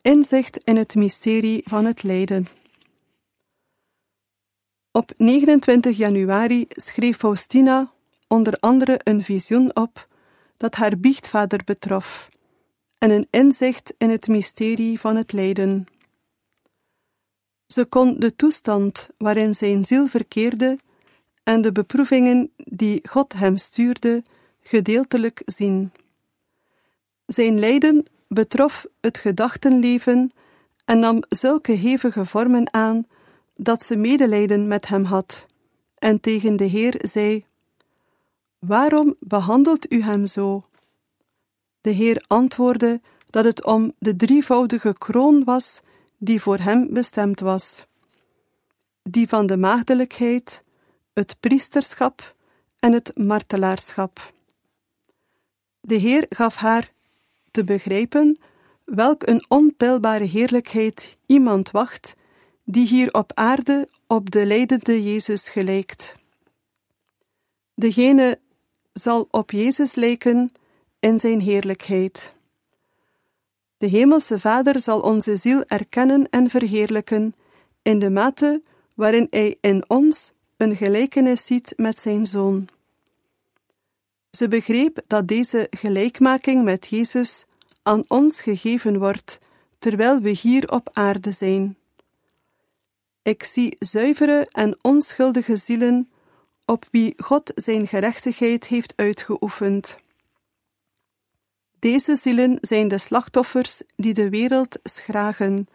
Inzicht 0.00 0.56
in 0.64 0.76
het 0.76 0.94
mysterie 0.94 1.62
van 1.64 1.84
het 1.84 2.02
lijden. 2.02 2.46
Op 4.90 5.12
29 5.16 5.96
januari 5.96 6.66
schreef 6.68 7.16
Faustina 7.16 7.92
onder 8.28 8.56
andere 8.60 9.00
een 9.04 9.22
visioen 9.22 9.76
op 9.76 10.08
dat 10.56 10.74
haar 10.74 10.98
biechtvader 10.98 11.64
betrof, 11.64 12.28
en 12.98 13.10
een 13.10 13.26
inzicht 13.30 13.94
in 13.98 14.10
het 14.10 14.28
mysterie 14.28 15.00
van 15.00 15.16
het 15.16 15.32
lijden. 15.32 15.86
Ze 17.66 17.84
kon 17.84 18.20
de 18.20 18.36
toestand 18.36 19.08
waarin 19.18 19.54
zijn 19.54 19.84
ziel 19.84 20.06
verkeerde 20.06 20.78
en 21.42 21.62
de 21.62 21.72
beproevingen 21.72 22.52
die 22.56 23.08
God 23.08 23.32
hem 23.32 23.56
stuurde 23.56 24.22
gedeeltelijk 24.60 25.42
zien. 25.44 25.92
Zijn 27.26 27.58
lijden 27.58 28.04
betrof 28.28 28.86
het 29.00 29.18
gedachtenleven 29.18 30.32
en 30.84 30.98
nam 30.98 31.22
zulke 31.28 31.72
hevige 31.72 32.24
vormen 32.24 32.72
aan 32.72 33.06
dat 33.54 33.84
ze 33.84 33.96
medelijden 33.96 34.68
met 34.68 34.88
hem 34.88 35.04
had 35.04 35.46
en 35.98 36.20
tegen 36.20 36.56
de 36.56 36.64
Heer 36.64 36.94
zei: 36.98 37.44
Waarom 38.58 39.16
behandelt 39.18 39.92
u 39.92 40.02
hem 40.02 40.26
zo? 40.26 40.64
De 41.80 41.90
Heer 41.90 42.24
antwoordde 42.26 43.00
dat 43.30 43.44
het 43.44 43.64
om 43.64 43.92
de 43.98 44.16
drievoudige 44.16 44.92
kroon 44.98 45.44
was 45.44 45.80
die 46.18 46.40
voor 46.40 46.58
hem 46.58 46.92
bestemd 46.92 47.40
was: 47.40 47.86
die 49.02 49.28
van 49.28 49.46
de 49.46 49.56
maagdelijkheid, 49.56 50.62
het 51.12 51.36
priesterschap 51.40 52.34
en 52.78 52.92
het 52.92 53.10
martelaarschap. 53.14 54.32
De 55.80 55.94
Heer 55.94 56.26
gaf 56.28 56.54
haar 56.54 56.91
te 57.52 57.64
begrijpen 57.64 58.38
welk 58.84 59.26
een 59.26 59.44
onpeilbare 59.48 60.24
heerlijkheid 60.24 61.16
iemand 61.26 61.70
wacht 61.70 62.14
die 62.64 62.86
hier 62.86 63.12
op 63.14 63.32
aarde 63.34 63.88
op 64.06 64.30
de 64.30 64.46
lijdende 64.46 65.02
Jezus 65.02 65.48
gelijkt. 65.48 66.14
Degene 67.74 68.38
zal 68.92 69.28
op 69.30 69.50
Jezus 69.50 69.94
lijken 69.94 70.52
in 71.00 71.18
zijn 71.18 71.40
heerlijkheid. 71.40 72.34
De 73.76 73.86
Hemelse 73.86 74.38
Vader 74.38 74.80
zal 74.80 75.00
onze 75.00 75.36
ziel 75.36 75.64
erkennen 75.66 76.28
en 76.30 76.50
verheerlijken 76.50 77.34
in 77.82 77.98
de 77.98 78.10
mate 78.10 78.62
waarin 78.94 79.26
Hij 79.30 79.56
in 79.60 79.84
ons 79.88 80.32
een 80.56 80.76
gelijkenis 80.76 81.46
ziet 81.46 81.72
met 81.76 81.98
zijn 81.98 82.26
Zoon. 82.26 82.68
Ze 84.36 84.48
begreep 84.48 85.00
dat 85.06 85.28
deze 85.28 85.66
gelijkmaking 85.70 86.64
met 86.64 86.86
Jezus 86.86 87.44
aan 87.82 88.04
ons 88.08 88.40
gegeven 88.40 88.98
wordt 88.98 89.38
terwijl 89.78 90.20
we 90.20 90.30
hier 90.30 90.70
op 90.70 90.88
aarde 90.92 91.32
zijn. 91.32 91.76
Ik 93.22 93.42
zie 93.42 93.76
zuivere 93.78 94.46
en 94.50 94.78
onschuldige 94.82 95.56
zielen 95.56 96.10
op 96.64 96.88
wie 96.90 97.14
God 97.16 97.52
zijn 97.54 97.86
gerechtigheid 97.86 98.66
heeft 98.66 98.92
uitgeoefend. 98.96 99.98
Deze 101.78 102.16
zielen 102.16 102.58
zijn 102.60 102.88
de 102.88 102.98
slachtoffers 102.98 103.82
die 103.96 104.14
de 104.14 104.30
wereld 104.30 104.78
schragen 104.82 105.68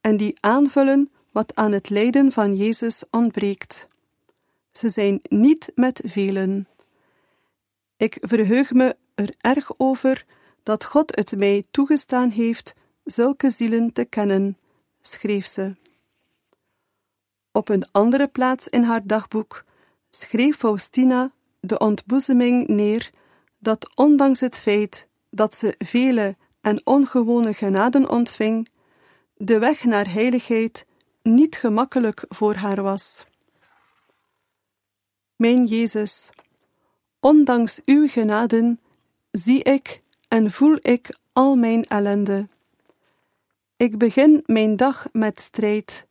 en 0.00 0.16
die 0.16 0.36
aanvullen 0.40 1.10
wat 1.32 1.54
aan 1.54 1.72
het 1.72 1.90
lijden 1.90 2.32
van 2.32 2.54
Jezus 2.54 3.02
ontbreekt. 3.10 3.88
Ze 4.72 4.88
zijn 4.88 5.20
niet 5.28 5.72
met 5.74 6.00
velen. 6.04 6.68
Ik 8.04 8.18
verheug 8.20 8.72
me 8.72 8.96
er 9.14 9.34
erg 9.40 9.78
over 9.78 10.24
dat 10.62 10.84
God 10.84 11.16
het 11.16 11.36
mij 11.36 11.64
toegestaan 11.70 12.30
heeft 12.30 12.74
zulke 13.04 13.50
zielen 13.50 13.92
te 13.92 14.04
kennen, 14.04 14.58
schreef 15.02 15.46
ze. 15.46 15.74
Op 17.52 17.68
een 17.68 17.90
andere 17.90 18.28
plaats 18.28 18.68
in 18.68 18.82
haar 18.82 19.06
dagboek 19.06 19.64
schreef 20.10 20.56
Faustina 20.56 21.32
de 21.60 21.78
ontboezeming 21.78 22.66
neer 22.68 23.10
dat 23.58 23.96
ondanks 23.96 24.40
het 24.40 24.56
feit 24.56 25.08
dat 25.30 25.56
ze 25.56 25.74
vele 25.78 26.36
en 26.60 26.80
ongewone 26.86 27.54
genaden 27.54 28.08
ontving, 28.10 28.68
de 29.36 29.58
weg 29.58 29.84
naar 29.84 30.12
heiligheid 30.12 30.86
niet 31.22 31.56
gemakkelijk 31.56 32.24
voor 32.28 32.54
haar 32.54 32.82
was. 32.82 33.26
Mijn 35.36 35.64
Jezus, 35.64 36.30
ondanks 37.24 37.80
uw 37.84 38.08
genaden 38.08 38.80
zie 39.30 39.62
ik 39.62 40.02
en 40.28 40.50
voel 40.50 40.78
ik 40.80 41.18
al 41.32 41.56
mijn 41.56 41.84
ellende. 41.84 42.48
Ik 43.76 43.98
begin 43.98 44.42
mijn 44.46 44.76
dag 44.76 45.06
met 45.12 45.40
strijd 45.40 46.06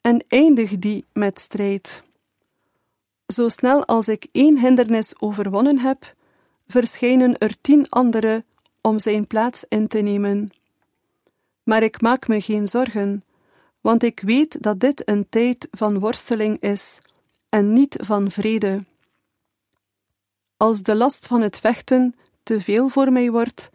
en 0.00 0.24
eindig 0.28 0.78
die 0.78 1.04
met 1.12 1.40
strijd. 1.40 2.02
Zo 3.26 3.48
snel 3.48 3.84
als 3.84 4.08
ik 4.08 4.26
één 4.32 4.58
hindernis 4.58 5.20
overwonnen 5.20 5.78
heb, 5.78 6.14
verschijnen 6.66 7.38
er 7.38 7.60
tien 7.60 7.90
andere 7.90 8.44
om 8.80 8.98
zijn 8.98 9.26
plaats 9.26 9.64
in 9.68 9.88
te 9.88 9.98
nemen. 9.98 10.50
Maar 11.62 11.82
ik 11.82 12.00
maak 12.00 12.28
me 12.28 12.40
geen 12.40 12.68
zorgen, 12.68 13.24
want 13.80 14.02
ik 14.02 14.20
weet 14.20 14.62
dat 14.62 14.80
dit 14.80 15.08
een 15.08 15.26
tijd 15.28 15.68
van 15.70 15.98
worsteling 15.98 16.60
is 16.60 16.98
en 17.48 17.72
niet 17.72 17.96
van 18.00 18.30
vrede. 18.30 18.82
Als 20.64 20.82
de 20.82 20.94
last 20.94 21.26
van 21.26 21.40
het 21.40 21.58
vechten 21.58 22.14
te 22.42 22.60
veel 22.60 22.88
voor 22.88 23.12
mij 23.12 23.30
wordt, 23.30 23.70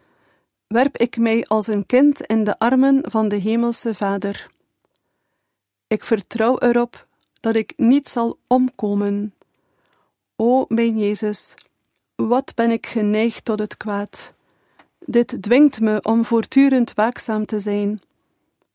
werp 0.66 0.96
ik 0.96 1.16
mij 1.16 1.44
als 1.44 1.66
een 1.66 1.86
kind 1.86 2.20
in 2.20 2.44
de 2.44 2.58
armen 2.58 3.10
van 3.10 3.28
de 3.28 3.36
Hemelse 3.36 3.94
Vader. 3.94 4.50
Ik 5.86 6.04
vertrouw 6.04 6.58
erop 6.58 7.06
dat 7.40 7.54
ik 7.54 7.72
niet 7.76 8.08
zal 8.08 8.38
omkomen. 8.46 9.34
O 10.36 10.64
mijn 10.68 10.98
Jezus, 10.98 11.54
wat 12.14 12.54
ben 12.54 12.70
ik 12.70 12.86
geneigd 12.86 13.44
tot 13.44 13.58
het 13.58 13.76
kwaad. 13.76 14.32
Dit 14.98 15.42
dwingt 15.42 15.80
me 15.80 16.02
om 16.02 16.24
voortdurend 16.24 16.94
waakzaam 16.94 17.46
te 17.46 17.60
zijn. 17.60 18.00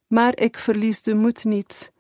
Maar 0.07 0.37
ik 0.37 0.57
verlies 0.57 1.01
de 1.01 1.15
moed 1.15 1.43
niet. 1.43 1.91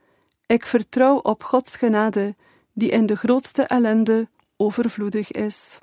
Ik 0.45 0.65
vertrouw 0.65 1.17
op 1.17 1.43
Gods 1.43 1.75
genade, 1.75 2.35
die 2.73 2.89
in 2.89 3.05
de 3.05 3.15
grootste 3.15 3.63
ellende 3.63 4.27
overvloedig 4.57 5.31
is. 5.31 5.79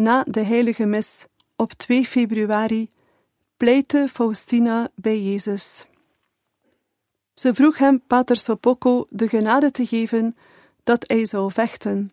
Na 0.00 0.24
de 0.28 0.40
heilige 0.40 0.86
mis 0.86 1.26
op 1.56 1.72
2 1.72 2.06
februari 2.06 2.90
pleitte 3.56 4.08
Faustina 4.12 4.88
bij 4.94 5.22
Jezus. 5.22 5.86
Ze 7.34 7.54
vroeg 7.54 7.78
hem 7.78 8.02
Pater 8.06 8.36
Sopocco 8.36 9.06
de 9.10 9.28
genade 9.28 9.70
te 9.70 9.86
geven 9.86 10.36
dat 10.84 11.04
hij 11.08 11.26
zou 11.26 11.52
vechten, 11.52 12.12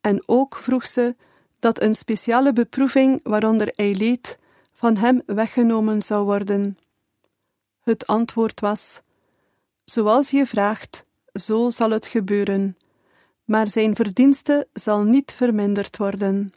en 0.00 0.22
ook 0.26 0.56
vroeg 0.56 0.86
ze 0.86 1.16
dat 1.58 1.82
een 1.82 1.94
speciale 1.94 2.52
beproeving 2.52 3.20
waaronder 3.22 3.72
hij 3.76 3.94
leed 3.94 4.38
van 4.72 4.96
hem 4.96 5.22
weggenomen 5.26 6.02
zou 6.02 6.24
worden. 6.24 6.78
Het 7.80 8.06
antwoord 8.06 8.60
was: 8.60 9.00
Zoals 9.84 10.30
je 10.30 10.46
vraagt, 10.46 11.04
zo 11.32 11.70
zal 11.70 11.90
het 11.90 12.06
gebeuren, 12.06 12.76
maar 13.44 13.68
zijn 13.68 13.96
verdienste 13.96 14.68
zal 14.72 15.02
niet 15.02 15.32
verminderd 15.32 15.96
worden. 15.96 16.52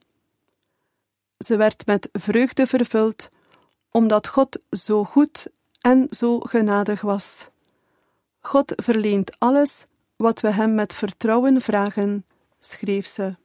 Ze 1.43 1.55
werd 1.55 1.85
met 1.85 2.09
vreugde 2.11 2.67
vervuld, 2.67 3.29
omdat 3.91 4.27
God 4.27 4.59
zo 4.69 5.03
goed 5.03 5.47
en 5.79 6.07
zo 6.09 6.39
genadig 6.39 7.01
was. 7.01 7.49
God 8.39 8.73
verleent 8.75 9.39
alles 9.39 9.85
wat 10.15 10.41
we 10.41 10.51
Hem 10.51 10.75
met 10.75 10.93
vertrouwen 10.93 11.61
vragen, 11.61 12.25
schreef 12.59 13.07
ze. 13.07 13.35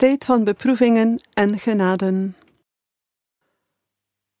Tijd 0.00 0.24
van 0.24 0.44
beproevingen 0.44 1.20
en 1.32 1.58
genaden. 1.58 2.36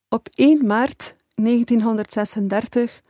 Op 0.08 0.28
1 0.34 0.66
maart 0.66 1.14
1936 1.34 3.02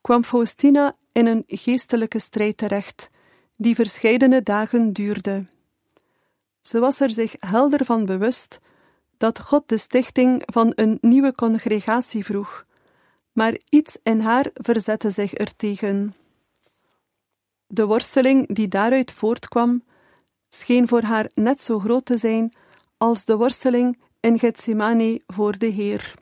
kwam 0.00 0.24
Faustina 0.24 0.94
in 1.12 1.26
een 1.26 1.44
geestelijke 1.46 2.18
strijd 2.18 2.56
terecht, 2.56 3.10
die 3.56 3.74
verscheidene 3.74 4.42
dagen 4.42 4.92
duurde. 4.92 5.46
Ze 6.62 6.78
was 6.78 7.00
er 7.00 7.10
zich 7.10 7.36
helder 7.38 7.84
van 7.84 8.04
bewust 8.04 8.60
dat 9.16 9.40
God 9.40 9.68
de 9.68 9.78
stichting 9.78 10.42
van 10.46 10.72
een 10.74 10.98
nieuwe 11.00 11.34
congregatie 11.34 12.24
vroeg, 12.24 12.66
maar 13.32 13.56
iets 13.68 13.96
in 14.02 14.20
haar 14.20 14.50
verzette 14.54 15.10
zich 15.10 15.34
ertegen. 15.34 16.14
De 17.66 17.86
worsteling 17.86 18.54
die 18.54 18.68
daaruit 18.68 19.12
voortkwam, 19.12 19.82
scheen 20.54 20.88
voor 20.88 21.02
haar 21.02 21.30
net 21.34 21.62
zo 21.62 21.78
groot 21.78 22.04
te 22.04 22.16
zijn 22.16 22.52
als 22.96 23.24
de 23.24 23.36
worsteling 23.36 23.98
in 24.20 24.38
Gethsemane 24.38 25.20
voor 25.26 25.58
de 25.58 25.66
Heer. 25.66 26.14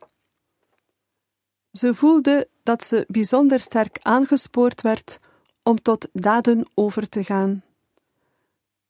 Ze 1.73 1.95
voelde 1.95 2.49
dat 2.63 2.85
ze 2.85 3.05
bijzonder 3.09 3.61
sterk 3.61 3.99
aangespoord 4.01 4.81
werd 4.81 5.19
om 5.63 5.83
tot 5.83 6.09
daden 6.13 6.67
over 6.75 7.09
te 7.09 7.25
gaan. 7.25 7.63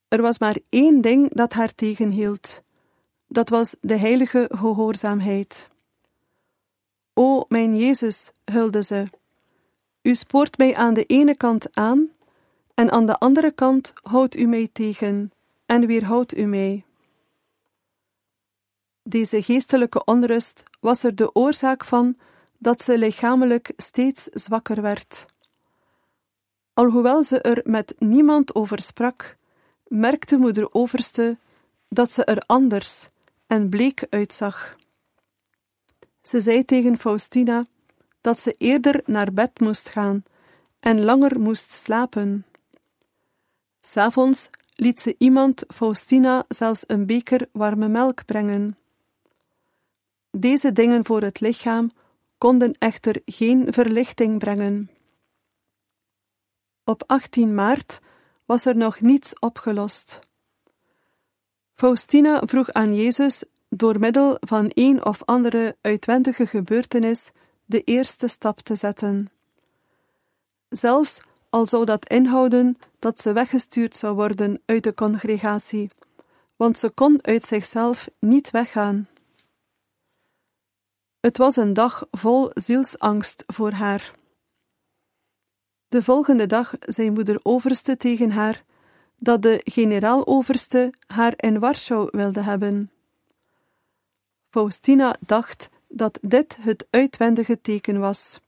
Er 0.08 0.22
was 0.22 0.38
maar 0.38 0.56
één 0.68 1.00
ding 1.00 1.34
dat 1.34 1.52
haar 1.52 1.74
tegenhield. 1.74 2.60
Dat 3.26 3.48
was 3.48 3.76
de 3.80 3.96
heilige 3.96 4.50
gehoorzaamheid. 4.54 5.68
O, 7.14 7.44
mijn 7.48 7.76
Jezus, 7.76 8.30
hulde 8.44 8.82
ze, 8.82 9.06
u 10.02 10.14
spoort 10.14 10.58
mij 10.58 10.76
aan 10.76 10.94
de 10.94 11.04
ene 11.04 11.36
kant 11.36 11.76
aan, 11.76 12.10
en 12.80 12.90
aan 12.90 13.06
de 13.06 13.18
andere 13.18 13.52
kant 13.52 13.92
houdt 14.02 14.36
u 14.36 14.46
mij 14.46 14.68
tegen 14.72 15.32
en 15.66 15.86
weerhoudt 15.86 16.36
u 16.36 16.44
mij. 16.44 16.84
Deze 19.02 19.42
geestelijke 19.42 20.04
onrust 20.04 20.62
was 20.80 21.02
er 21.02 21.14
de 21.14 21.34
oorzaak 21.34 21.84
van 21.84 22.16
dat 22.58 22.82
ze 22.82 22.98
lichamelijk 22.98 23.72
steeds 23.76 24.22
zwakker 24.24 24.82
werd. 24.82 25.26
Alhoewel 26.74 27.22
ze 27.22 27.40
er 27.40 27.60
met 27.64 27.94
niemand 27.98 28.54
over 28.54 28.82
sprak, 28.82 29.36
merkte 29.86 30.36
moeder 30.36 30.74
Overste 30.74 31.38
dat 31.88 32.12
ze 32.12 32.24
er 32.24 32.42
anders 32.46 33.08
en 33.46 33.68
bleek 33.68 34.06
uitzag. 34.10 34.76
Ze 36.22 36.40
zei 36.40 36.64
tegen 36.64 36.98
Faustina 36.98 37.64
dat 38.20 38.40
ze 38.40 38.52
eerder 38.52 39.02
naar 39.04 39.32
bed 39.32 39.60
moest 39.60 39.88
gaan 39.88 40.22
en 40.80 41.04
langer 41.04 41.40
moest 41.40 41.72
slapen. 41.72 42.44
S'avonds 43.90 44.50
liet 44.74 45.00
ze 45.00 45.14
iemand 45.18 45.64
Faustina 45.74 46.44
zelfs 46.48 46.84
een 46.86 47.06
beker 47.06 47.48
warme 47.52 47.88
melk 47.88 48.24
brengen. 48.24 48.76
Deze 50.30 50.72
dingen 50.72 51.04
voor 51.04 51.22
het 51.22 51.40
lichaam 51.40 51.90
konden 52.38 52.72
echter 52.72 53.22
geen 53.24 53.72
verlichting 53.72 54.38
brengen. 54.38 54.90
Op 56.84 57.02
18 57.06 57.54
maart 57.54 58.00
was 58.44 58.64
er 58.64 58.76
nog 58.76 59.00
niets 59.00 59.38
opgelost. 59.38 60.20
Faustina 61.74 62.42
vroeg 62.46 62.70
aan 62.70 62.94
Jezus 62.94 63.44
door 63.68 63.98
middel 63.98 64.36
van 64.40 64.70
een 64.74 65.04
of 65.04 65.24
andere 65.24 65.76
uitwendige 65.80 66.46
gebeurtenis 66.46 67.30
de 67.64 67.82
eerste 67.82 68.28
stap 68.28 68.60
te 68.60 68.74
zetten. 68.74 69.30
Zelfs 70.68 71.20
al 71.48 71.66
zou 71.66 71.84
dat 71.84 72.08
inhouden 72.08 72.76
dat 73.00 73.20
ze 73.20 73.32
weggestuurd 73.32 73.96
zou 73.96 74.14
worden 74.14 74.62
uit 74.64 74.82
de 74.82 74.94
congregatie, 74.94 75.90
want 76.56 76.78
ze 76.78 76.90
kon 76.90 77.24
uit 77.24 77.44
zichzelf 77.44 78.08
niet 78.18 78.50
weggaan. 78.50 79.08
Het 81.20 81.36
was 81.36 81.56
een 81.56 81.72
dag 81.72 82.06
vol 82.10 82.50
zielsangst 82.54 83.44
voor 83.46 83.72
haar. 83.72 84.12
De 85.88 86.02
volgende 86.02 86.46
dag 86.46 86.74
zei 86.80 87.10
moeder 87.10 87.40
Overste 87.42 87.96
tegen 87.96 88.30
haar 88.30 88.64
dat 89.16 89.42
de 89.42 89.60
generaal-overste 89.64 90.94
haar 91.06 91.32
in 91.36 91.58
Warschau 91.58 92.08
wilde 92.10 92.42
hebben. 92.42 92.90
Faustina 94.50 95.16
dacht 95.20 95.68
dat 95.88 96.18
dit 96.22 96.56
het 96.60 96.86
uitwendige 96.90 97.60
teken 97.60 98.00
was. 98.00 98.40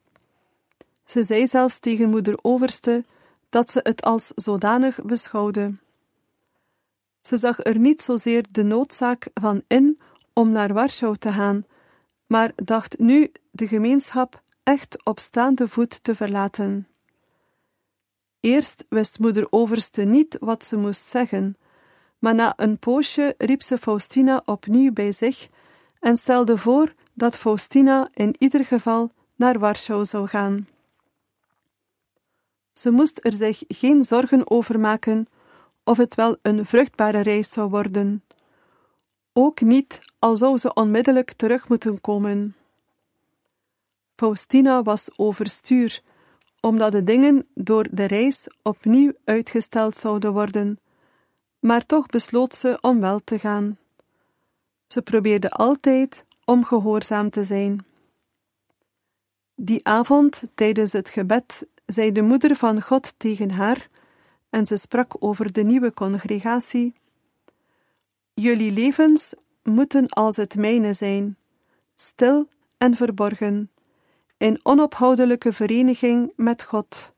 Ze 1.05 1.23
zei 1.23 1.47
zelfs 1.47 1.79
tegen 1.79 2.11
moeder 2.11 2.38
Overste 2.43 3.05
dat 3.53 3.71
ze 3.71 3.81
het 3.83 4.03
als 4.03 4.33
zodanig 4.35 5.03
beschouwde. 5.03 5.75
Ze 7.23 7.37
zag 7.37 7.65
er 7.65 7.79
niet 7.79 8.03
zozeer 8.03 8.45
de 8.51 8.62
noodzaak 8.62 9.31
van 9.35 9.62
in 9.67 9.99
om 10.33 10.51
naar 10.51 10.73
Warschau 10.73 11.17
te 11.17 11.33
gaan, 11.33 11.65
maar 12.27 12.53
dacht 12.55 12.99
nu 12.99 13.33
de 13.51 13.67
gemeenschap 13.67 14.43
echt 14.62 15.05
op 15.05 15.19
staande 15.19 15.69
voet 15.69 16.05
te 16.05 16.15
verlaten. 16.15 16.88
Eerst 18.41 18.85
wist 18.88 19.19
moeder 19.19 19.47
Overste 19.51 20.03
niet 20.03 20.37
wat 20.41 20.65
ze 20.65 20.77
moest 20.77 21.07
zeggen, 21.07 21.57
maar 22.19 22.35
na 22.35 22.53
een 22.57 22.79
poosje 22.79 23.35
riep 23.38 23.62
ze 23.62 23.79
Faustina 23.79 24.43
opnieuw 24.45 24.93
bij 24.93 25.12
zich 25.12 25.49
en 26.01 26.17
stelde 26.17 26.59
voor 26.59 26.95
dat 27.15 27.37
Faustina 27.37 28.09
in 28.15 28.35
ieder 28.38 28.65
geval 28.65 29.11
naar 29.37 29.59
Warschau 29.59 30.05
zou 30.05 30.27
gaan. 30.27 30.67
Ze 32.83 32.90
moest 32.90 33.18
er 33.23 33.33
zich 33.33 33.62
geen 33.68 34.05
zorgen 34.05 34.51
over 34.51 34.81
maken 34.81 35.27
of 35.85 35.97
het 35.97 36.14
wel 36.14 36.37
een 36.42 36.66
vruchtbare 36.66 37.21
reis 37.21 37.51
zou 37.51 37.71
worden. 37.71 38.25
Ook 39.33 39.61
niet 39.61 40.01
al 40.18 40.37
zou 40.37 40.59
ze 40.59 40.75
onmiddellijk 40.75 41.33
terug 41.33 41.68
moeten 41.68 42.01
komen. 42.01 42.57
Faustina 44.16 44.83
was 44.83 45.11
overstuur, 45.16 46.03
omdat 46.61 46.92
de 46.92 47.03
dingen 47.03 47.47
door 47.55 47.88
de 47.90 48.05
reis 48.05 48.49
opnieuw 48.62 49.12
uitgesteld 49.25 49.97
zouden 49.97 50.33
worden, 50.33 50.79
maar 51.59 51.87
toch 51.87 52.07
besloot 52.07 52.55
ze 52.55 52.79
om 52.81 53.01
wel 53.01 53.21
te 53.25 53.38
gaan. 53.38 53.79
Ze 54.87 55.03
probeerde 55.03 55.51
altijd 55.51 56.25
om 56.45 56.64
gehoorzaam 56.64 57.31
te 57.31 57.45
zijn. 57.45 57.85
Die 59.55 59.87
avond, 59.87 60.42
tijdens 60.55 60.92
het 60.92 61.09
gebed, 61.09 61.66
zei 61.87 62.12
de 62.12 62.23
moeder 62.23 62.57
van 62.57 62.83
God 62.83 63.18
tegen 63.18 63.51
haar, 63.51 63.88
en 64.51 64.66
ze 64.66 64.77
sprak 64.77 65.16
over 65.18 65.53
de 65.53 65.62
nieuwe 65.62 65.92
congregatie: 65.95 66.95
Jullie 68.35 68.73
levens 68.73 69.35
moeten 69.62 70.09
als 70.09 70.37
het 70.37 70.57
mijne 70.57 70.92
zijn, 70.92 71.37
stil 71.95 72.49
en 72.79 72.97
verborgen, 72.97 73.71
in 74.37 74.61
onophoudelijke 74.62 75.53
vereniging 75.53 76.33
met 76.37 76.62
God, 76.62 77.12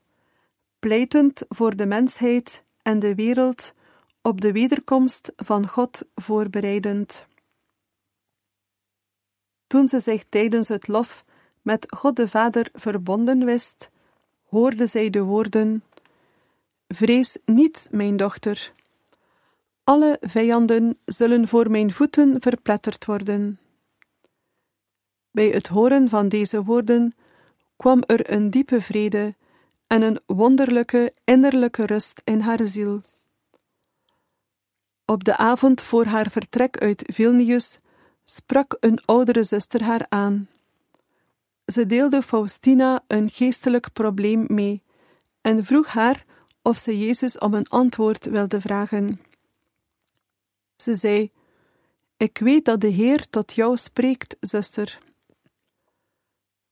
pleitend 0.78 1.42
voor 1.48 1.76
de 1.76 1.86
mensheid 1.86 2.64
en 2.82 2.98
de 2.98 3.14
wereld, 3.14 3.74
op 4.22 4.40
de 4.40 4.52
wederkomst 4.52 5.32
van 5.36 5.68
God 5.68 6.02
voorbereidend. 6.14 7.26
Toen 9.66 9.88
ze 9.88 10.00
zich 10.00 10.24
tijdens 10.24 10.68
het 10.68 10.88
lof 10.88 11.24
met 11.62 11.86
God 11.96 12.16
de 12.16 12.28
Vader 12.28 12.68
verbonden 12.72 13.44
wist, 13.44 13.90
hoorde 14.54 14.86
zij 14.86 15.10
de 15.10 15.22
woorden: 15.22 15.82
Vrees 16.88 17.38
niet, 17.44 17.88
mijn 17.90 18.16
dochter. 18.16 18.72
Alle 19.84 20.18
vijanden 20.20 20.98
zullen 21.04 21.48
voor 21.48 21.70
mijn 21.70 21.92
voeten 21.92 22.36
verpletterd 22.40 23.04
worden. 23.04 23.58
Bij 25.30 25.48
het 25.48 25.66
horen 25.66 26.08
van 26.08 26.28
deze 26.28 26.64
woorden 26.64 27.12
kwam 27.76 28.02
er 28.06 28.32
een 28.32 28.50
diepe 28.50 28.80
vrede 28.80 29.34
en 29.86 30.02
een 30.02 30.20
wonderlijke 30.26 31.12
innerlijke 31.24 31.86
rust 31.86 32.20
in 32.24 32.40
haar 32.40 32.64
ziel. 32.64 33.02
Op 35.04 35.24
de 35.24 35.36
avond 35.36 35.80
voor 35.80 36.04
haar 36.04 36.30
vertrek 36.30 36.78
uit 36.78 37.02
Vilnius 37.12 37.78
sprak 38.24 38.76
een 38.80 38.98
oudere 39.04 39.44
zuster 39.44 39.82
haar 39.82 40.06
aan. 40.08 40.48
Ze 41.66 41.86
deelde 41.86 42.22
Faustina 42.22 43.04
een 43.06 43.30
geestelijk 43.30 43.92
probleem 43.92 44.44
mee 44.48 44.82
en 45.40 45.64
vroeg 45.64 45.86
haar 45.86 46.24
of 46.62 46.78
ze 46.78 46.98
Jezus 46.98 47.38
om 47.38 47.54
een 47.54 47.68
antwoord 47.68 48.24
wilde 48.24 48.60
vragen. 48.60 49.20
Ze 50.76 50.94
zei: 50.94 51.32
Ik 52.16 52.38
weet 52.38 52.64
dat 52.64 52.80
de 52.80 52.88
Heer 52.88 53.30
tot 53.30 53.54
jou 53.54 53.76
spreekt, 53.76 54.36
zuster. 54.40 54.98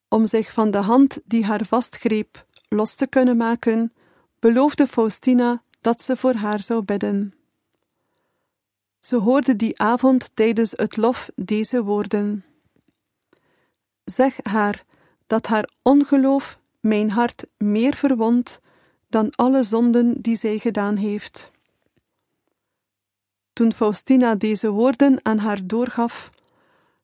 Om 0.09 0.27
zich 0.27 0.53
van 0.53 0.71
de 0.71 0.79
hand 0.79 1.21
die 1.25 1.45
haar 1.45 1.65
vastgreep 1.67 2.47
los 2.69 2.95
te 2.95 3.07
kunnen 3.07 3.37
maken, 3.37 3.93
beloofde 4.39 4.87
Faustina 4.87 5.63
dat 5.81 6.03
ze 6.03 6.17
voor 6.17 6.35
haar 6.35 6.63
zou 6.63 6.83
bidden. 6.85 7.35
Ze 9.01 9.17
hoorde 9.17 9.57
die 9.57 9.79
avond 9.81 10.31
tijdens 10.35 10.73
het 10.77 10.97
lof 10.97 11.31
deze 11.35 11.83
woorden. 11.83 12.45
Zeg 14.05 14.39
haar 14.43 14.85
dat 15.27 15.47
haar 15.47 15.71
ongeloof 15.83 16.59
mijn 16.81 17.11
hart 17.11 17.47
meer 17.57 17.95
verwondt 17.95 18.61
dan 19.09 19.31
alle 19.35 19.63
zonden 19.63 20.21
die 20.21 20.37
zij 20.37 20.59
gedaan 20.59 20.97
heeft. 20.97 21.51
Toen 23.53 23.73
Faustina 23.73 24.35
deze 24.35 24.71
woorden 24.71 25.19
aan 25.23 25.39
haar 25.39 25.67
doorgaf, 25.67 26.31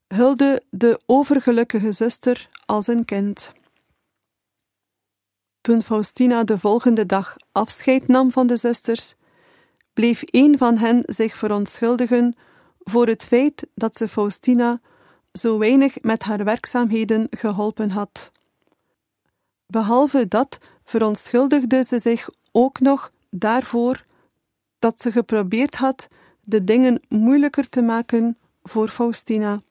hulde 0.06 0.62
de 0.70 1.00
overgelukkige 1.06 1.92
zuster 1.92 2.48
als 2.66 2.86
een 2.86 3.04
kind. 3.04 3.52
Toen 5.60 5.82
Faustina 5.82 6.44
de 6.44 6.58
volgende 6.58 7.06
dag 7.06 7.36
afscheid 7.52 8.08
nam 8.08 8.32
van 8.32 8.46
de 8.46 8.56
zusters, 8.56 9.14
bleef 9.92 10.22
een 10.24 10.58
van 10.58 10.78
hen 10.78 11.02
zich 11.06 11.36
verontschuldigen 11.36 12.36
voor 12.78 13.06
het 13.06 13.24
feit 13.24 13.66
dat 13.74 13.96
ze 13.96 14.08
Faustina 14.08 14.80
zo 15.32 15.58
weinig 15.58 16.02
met 16.02 16.22
haar 16.22 16.44
werkzaamheden 16.44 17.26
geholpen 17.30 17.90
had. 17.90 18.32
Behalve 19.66 20.28
dat 20.28 20.58
verontschuldigde 20.84 21.82
ze 21.82 21.98
zich 21.98 22.28
ook 22.52 22.80
nog 22.80 23.12
daarvoor 23.30 24.04
dat 24.78 25.00
ze 25.00 25.12
geprobeerd 25.12 25.76
had 25.76 26.08
de 26.40 26.64
dingen 26.64 27.00
moeilijker 27.08 27.68
te 27.68 27.82
maken 27.82 28.38
voor 28.62 28.88
Faustina. 28.88 29.62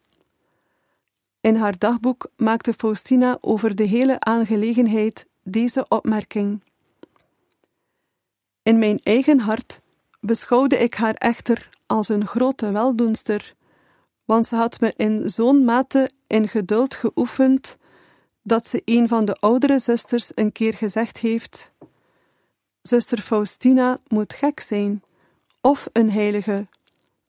In 1.41 1.55
haar 1.55 1.77
dagboek 1.77 2.29
maakte 2.35 2.73
Faustina 2.73 3.37
over 3.41 3.75
de 3.75 3.83
hele 3.83 4.19
aangelegenheid 4.19 5.25
deze 5.43 5.85
opmerking. 5.87 6.63
In 8.63 8.79
mijn 8.79 8.99
eigen 9.03 9.39
hart 9.39 9.81
beschouwde 10.19 10.77
ik 10.77 10.93
haar 10.93 11.13
echter 11.13 11.69
als 11.85 12.09
een 12.09 12.25
grote 12.25 12.71
weldoenster, 12.71 13.55
want 14.27 14.47
ze 14.47 14.55
had 14.55 14.79
me 14.79 14.93
in 14.97 15.29
zo'n 15.29 15.65
mate 15.65 16.09
in 16.27 16.47
geduld 16.47 16.93
geoefend 16.95 17.77
dat 18.41 18.67
ze 18.67 18.81
een 18.85 19.07
van 19.07 19.25
de 19.25 19.35
oudere 19.35 19.79
zusters 19.79 20.31
een 20.35 20.51
keer 20.51 20.73
gezegd 20.73 21.17
heeft: 21.17 21.71
Zuster 22.81 23.21
Faustina 23.21 23.97
moet 24.07 24.33
gek 24.33 24.59
zijn, 24.59 25.03
of 25.61 25.89
een 25.93 26.11
heilige, 26.11 26.67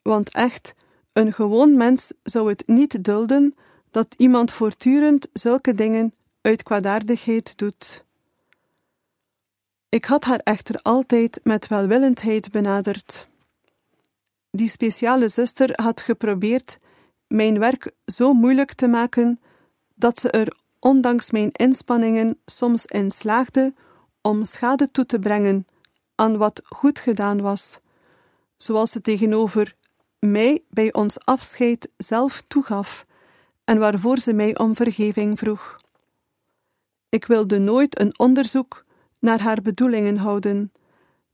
want 0.02 0.30
echt, 0.34 0.74
een 1.12 1.32
gewoon 1.32 1.76
mens 1.76 2.12
zou 2.22 2.48
het 2.48 2.66
niet 2.66 3.04
dulden 3.04 3.54
dat 3.90 4.14
iemand 4.16 4.52
voortdurend 4.52 5.28
zulke 5.32 5.74
dingen 5.74 6.14
uit 6.40 6.62
kwaadaardigheid 6.62 7.58
doet. 7.58 8.04
Ik 9.88 10.04
had 10.04 10.24
haar 10.24 10.40
echter 10.44 10.80
altijd 10.82 11.40
met 11.42 11.66
welwillendheid 11.66 12.50
benaderd. 12.50 13.28
Die 14.50 14.68
speciale 14.68 15.28
zuster 15.28 15.70
had 15.82 16.00
geprobeerd 16.00 16.78
mijn 17.28 17.58
werk 17.58 17.92
zo 18.06 18.32
moeilijk 18.32 18.72
te 18.72 18.88
maken 18.88 19.40
dat 19.94 20.20
ze 20.20 20.30
er, 20.30 20.56
ondanks 20.78 21.30
mijn 21.30 21.52
inspanningen, 21.52 22.38
soms 22.44 22.86
in 22.86 23.10
slaagde 23.10 23.74
om 24.20 24.44
schade 24.44 24.90
toe 24.90 25.06
te 25.06 25.18
brengen 25.18 25.66
aan 26.14 26.36
wat 26.36 26.60
goed 26.64 26.98
gedaan 26.98 27.40
was, 27.40 27.78
zoals 28.56 28.90
ze 28.90 29.00
tegenover 29.00 29.76
mij 30.18 30.62
bij 30.70 30.92
ons 30.92 31.24
afscheid 31.24 31.88
zelf 31.96 32.42
toegaf 32.48 33.06
en 33.64 33.78
waarvoor 33.78 34.18
ze 34.18 34.32
mij 34.32 34.58
om 34.58 34.76
vergeving 34.76 35.38
vroeg. 35.38 35.76
Ik 37.08 37.24
wilde 37.24 37.58
nooit 37.58 38.00
een 38.00 38.18
onderzoek 38.18 38.84
naar 39.18 39.40
haar 39.40 39.62
bedoelingen 39.62 40.16
houden, 40.16 40.72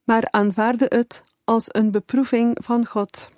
maar 0.04 0.30
aanvaarde 0.30 0.86
het 0.88 1.22
als 1.44 1.66
een 1.68 1.90
beproeving 1.90 2.58
van 2.62 2.86
God. 2.86 3.28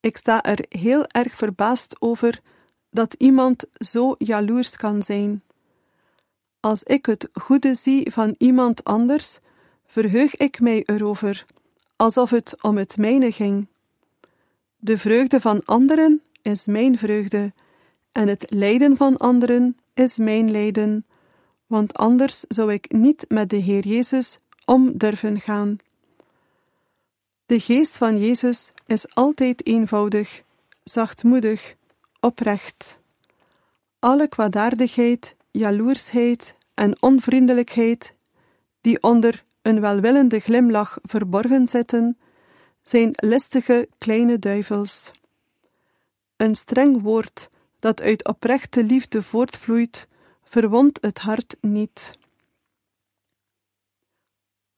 Ik 0.00 0.16
sta 0.16 0.42
er 0.42 0.64
heel 0.68 1.04
erg 1.06 1.34
verbaasd 1.34 1.96
over 1.98 2.40
dat 2.90 3.14
iemand 3.14 3.64
zo 3.72 4.14
jaloers 4.18 4.76
kan 4.76 5.02
zijn. 5.02 5.42
Als 6.60 6.82
ik 6.82 7.06
het 7.06 7.28
goede 7.32 7.74
zie 7.74 8.12
van 8.12 8.34
iemand 8.38 8.84
anders, 8.84 9.38
verheug 9.86 10.36
ik 10.36 10.60
mij 10.60 10.82
erover, 10.86 11.46
alsof 11.96 12.30
het 12.30 12.62
om 12.62 12.76
het 12.76 12.96
mijne 12.96 13.32
ging. 13.32 13.68
De 14.76 14.98
vreugde 14.98 15.40
van 15.40 15.64
anderen 15.64 16.22
is 16.42 16.66
mijn 16.66 16.98
vreugde, 16.98 17.52
en 18.12 18.28
het 18.28 18.46
lijden 18.48 18.96
van 18.96 19.16
anderen 19.16 19.76
is 19.94 20.18
mijn 20.18 20.50
lijden, 20.50 21.06
want 21.66 21.94
anders 21.94 22.40
zou 22.40 22.72
ik 22.72 22.92
niet 22.92 23.24
met 23.28 23.50
de 23.50 23.56
Heer 23.56 23.86
Jezus 23.86 24.38
om 24.64 24.98
durven 24.98 25.40
gaan. 25.40 25.76
De 27.50 27.60
geest 27.60 27.96
van 27.96 28.18
Jezus 28.18 28.72
is 28.86 29.14
altijd 29.14 29.66
eenvoudig, 29.66 30.42
zachtmoedig, 30.84 31.74
oprecht. 32.20 32.98
Alle 33.98 34.28
kwaadaardigheid, 34.28 35.36
jaloersheid 35.50 36.54
en 36.74 37.02
onvriendelijkheid, 37.02 38.14
die 38.80 39.02
onder 39.02 39.44
een 39.62 39.80
welwillende 39.80 40.38
glimlach 40.38 40.98
verborgen 41.02 41.68
zitten, 41.68 42.18
zijn 42.82 43.10
listige 43.12 43.88
kleine 43.98 44.38
duivels. 44.38 45.10
Een 46.36 46.54
streng 46.54 47.02
woord 47.02 47.50
dat 47.78 48.02
uit 48.02 48.28
oprechte 48.28 48.84
liefde 48.84 49.22
voortvloeit, 49.22 50.08
verwondt 50.44 51.02
het 51.02 51.18
hart 51.18 51.56
niet. 51.60 52.18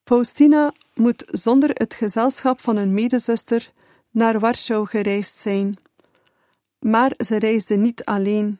Faustina 0.05 0.73
moet 0.95 1.25
zonder 1.27 1.71
het 1.73 1.95
gezelschap 1.95 2.61
van 2.61 2.77
een 2.77 2.95
medezuster 2.95 3.73
naar 4.11 4.41
Warschau 4.41 4.87
gereisd 4.87 5.41
zijn. 5.41 5.77
Maar 6.79 7.12
ze 7.25 7.38
reisde 7.38 7.77
niet 7.77 8.05
alleen. 8.05 8.59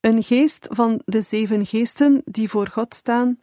Een 0.00 0.22
geest 0.22 0.66
van 0.70 1.02
de 1.04 1.20
zeven 1.20 1.66
geesten 1.66 2.22
die 2.24 2.48
voor 2.48 2.68
God 2.68 2.94
staan 2.94 3.40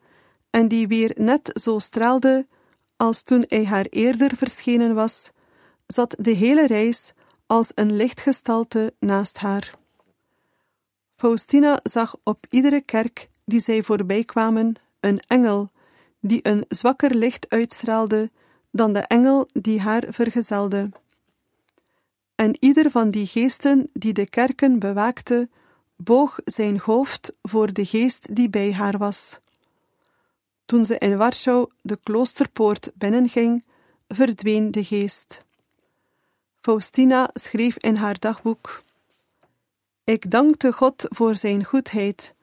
en 0.49 0.67
die 0.67 0.87
weer 0.87 1.13
net 1.15 1.59
zo 1.61 1.79
straalde 1.79 2.47
als 2.95 3.23
toen 3.23 3.43
hij 3.47 3.65
haar 3.65 3.85
eerder 3.89 4.35
verschenen 4.35 4.95
was, 4.95 5.31
zat 5.87 6.15
de 6.19 6.31
hele 6.31 6.67
reis 6.67 7.13
als 7.45 7.71
een 7.75 7.95
lichtgestalte 7.95 8.93
naast 8.99 9.37
haar. 9.37 9.73
Faustina 11.15 11.79
zag 11.83 12.15
op 12.23 12.45
iedere 12.49 12.81
kerk 12.81 13.29
die 13.45 13.59
zij 13.59 13.83
voorbij 13.83 14.23
kwamen 14.23 14.75
een 14.99 15.19
engel 15.27 15.69
die 16.27 16.39
een 16.41 16.65
zwakker 16.67 17.15
licht 17.15 17.49
uitstraalde 17.49 18.31
dan 18.71 18.93
de 18.93 18.99
engel 18.99 19.47
die 19.53 19.81
haar 19.81 20.03
vergezelde. 20.09 20.89
En 22.35 22.57
ieder 22.59 22.91
van 22.91 23.09
die 23.09 23.25
geesten 23.25 23.89
die 23.93 24.13
de 24.13 24.29
kerken 24.29 24.79
bewaakte, 24.79 25.49
boog 25.95 26.39
zijn 26.45 26.79
hoofd 26.79 27.31
voor 27.41 27.73
de 27.73 27.85
geest 27.85 28.35
die 28.35 28.49
bij 28.49 28.73
haar 28.73 28.97
was. 28.97 29.39
Toen 30.65 30.85
ze 30.85 30.97
in 30.97 31.17
Warschau 31.17 31.69
de 31.81 31.97
kloosterpoort 32.03 32.91
binnenging, 32.95 33.63
verdween 34.07 34.71
de 34.71 34.83
geest. 34.83 35.43
Faustina 36.61 37.29
schreef 37.33 37.77
in 37.77 37.95
haar 37.95 38.19
dagboek: 38.19 38.83
Ik 40.03 40.31
dankte 40.31 40.71
God 40.71 41.05
voor 41.07 41.35
zijn 41.35 41.63
goedheid, 41.63 42.33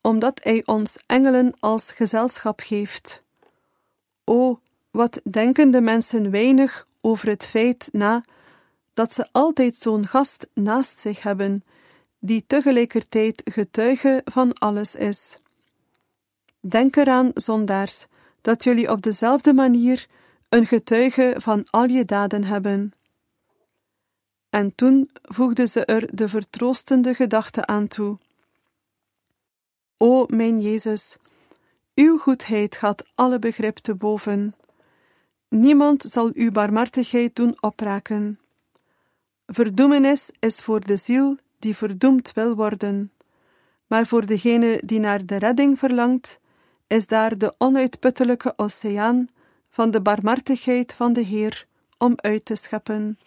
omdat 0.00 0.40
hij 0.42 0.62
ons 0.64 0.98
engelen 1.06 1.54
als 1.58 1.92
gezelschap 1.92 2.60
geeft. 2.60 3.21
O, 4.24 4.60
wat 4.90 5.20
denken 5.30 5.70
de 5.70 5.80
mensen 5.80 6.30
weinig 6.30 6.86
over 7.00 7.28
het 7.28 7.46
feit 7.46 7.88
na 7.92 8.24
dat 8.94 9.12
ze 9.12 9.28
altijd 9.32 9.76
zo'n 9.76 10.06
gast 10.06 10.46
naast 10.54 11.00
zich 11.00 11.22
hebben, 11.22 11.64
die 12.18 12.44
tegelijkertijd 12.46 13.42
getuige 13.44 14.20
van 14.24 14.52
alles 14.52 14.94
is. 14.94 15.36
Denk 16.60 16.96
eraan, 16.96 17.30
zondaars, 17.34 18.06
dat 18.40 18.64
jullie 18.64 18.90
op 18.90 19.02
dezelfde 19.02 19.52
manier 19.52 20.06
een 20.48 20.66
getuige 20.66 21.34
van 21.38 21.64
al 21.70 21.84
je 21.84 22.04
daden 22.04 22.44
hebben. 22.44 22.92
En 24.50 24.74
toen 24.74 25.10
voegde 25.22 25.66
ze 25.66 25.84
er 25.84 26.16
de 26.16 26.28
vertroostende 26.28 27.14
gedachte 27.14 27.66
aan 27.66 27.88
toe. 27.88 28.18
O 29.96 30.26
mijn 30.28 30.60
Jezus, 30.60 31.16
uw 32.02 32.18
goedheid 32.18 32.76
gaat 32.76 33.04
alle 33.14 33.38
begrip 33.38 33.76
te 33.76 33.94
boven. 33.94 34.54
Niemand 35.48 36.02
zal 36.02 36.30
uw 36.32 36.50
barmhartigheid 36.50 37.36
doen 37.36 37.56
opraken. 37.60 38.38
Verdoemenis 39.46 40.30
is 40.38 40.60
voor 40.60 40.80
de 40.80 40.96
ziel 40.96 41.36
die 41.58 41.76
verdoemd 41.76 42.32
wil 42.32 42.54
worden, 42.54 43.12
maar 43.86 44.06
voor 44.06 44.26
degene 44.26 44.82
die 44.84 45.00
naar 45.00 45.26
de 45.26 45.36
redding 45.36 45.78
verlangt, 45.78 46.40
is 46.86 47.06
daar 47.06 47.38
de 47.38 47.54
onuitputtelijke 47.58 48.52
oceaan 48.56 49.28
van 49.68 49.90
de 49.90 50.00
barmhartigheid 50.00 50.92
van 50.92 51.12
de 51.12 51.20
Heer 51.22 51.66
om 51.98 52.12
uit 52.16 52.44
te 52.44 52.54
scheppen. 52.54 53.18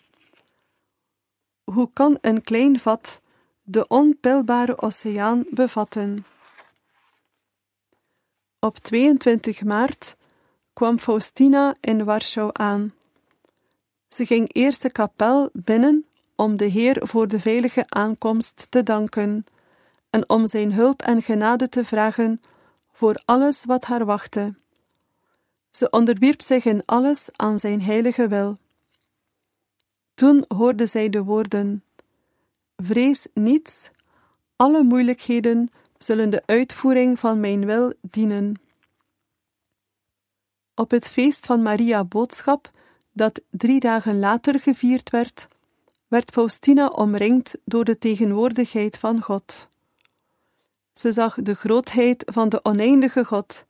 Hoe 1.63 1.89
kan 1.93 2.17
een 2.21 2.41
klein 2.41 2.79
vat 2.79 3.21
de 3.63 3.87
onpeilbare 3.87 4.81
oceaan 4.81 5.45
bevatten? 5.49 6.25
Op 8.65 8.77
22 8.77 9.63
maart 9.63 10.15
kwam 10.73 10.99
Faustina 10.99 11.75
in 11.81 12.03
Warschau 12.03 12.49
aan. 12.53 12.93
Ze 14.07 14.25
ging 14.25 14.53
eerst 14.53 14.81
de 14.81 14.91
kapel 14.91 15.49
binnen 15.53 16.05
om 16.35 16.57
de 16.57 16.65
Heer 16.65 17.07
voor 17.07 17.27
de 17.27 17.39
veilige 17.39 17.85
aankomst 17.89 18.67
te 18.69 18.83
danken 18.83 19.45
en 20.09 20.29
om 20.29 20.47
zijn 20.47 20.73
hulp 20.73 21.01
en 21.01 21.21
genade 21.21 21.69
te 21.69 21.83
vragen 21.83 22.41
voor 22.91 23.21
alles 23.25 23.65
wat 23.65 23.83
haar 23.83 24.05
wachtte. 24.05 24.55
Ze 25.71 25.89
onderwierp 25.89 26.41
zich 26.41 26.65
in 26.65 26.81
alles 26.85 27.29
aan 27.35 27.59
zijn 27.59 27.81
heilige 27.81 28.27
wil. 28.27 28.57
Toen 30.13 30.45
hoorde 30.47 30.85
zij 30.85 31.09
de 31.09 31.23
woorden: 31.23 31.83
Vrees 32.75 33.27
niets, 33.33 33.89
alle 34.55 34.83
moeilijkheden 34.83 35.69
zullen 36.05 36.29
de 36.29 36.43
uitvoering 36.45 37.19
van 37.19 37.39
mijn 37.39 37.65
wil 37.65 37.93
dienen. 38.01 38.59
Op 40.75 40.91
het 40.91 41.07
feest 41.07 41.45
van 41.45 41.61
Maria 41.61 42.03
Boodschap, 42.03 42.71
dat 43.11 43.41
drie 43.49 43.79
dagen 43.79 44.19
later 44.19 44.59
gevierd 44.59 45.09
werd, 45.09 45.47
werd 46.07 46.31
Faustina 46.31 46.87
omringd 46.87 47.55
door 47.63 47.83
de 47.83 47.97
tegenwoordigheid 47.97 48.97
van 48.97 49.21
God. 49.21 49.67
Ze 50.93 51.11
zag 51.11 51.35
de 51.41 51.53
grootheid 51.53 52.23
van 52.25 52.49
de 52.49 52.63
oneindige 52.63 53.25
God 53.25 53.65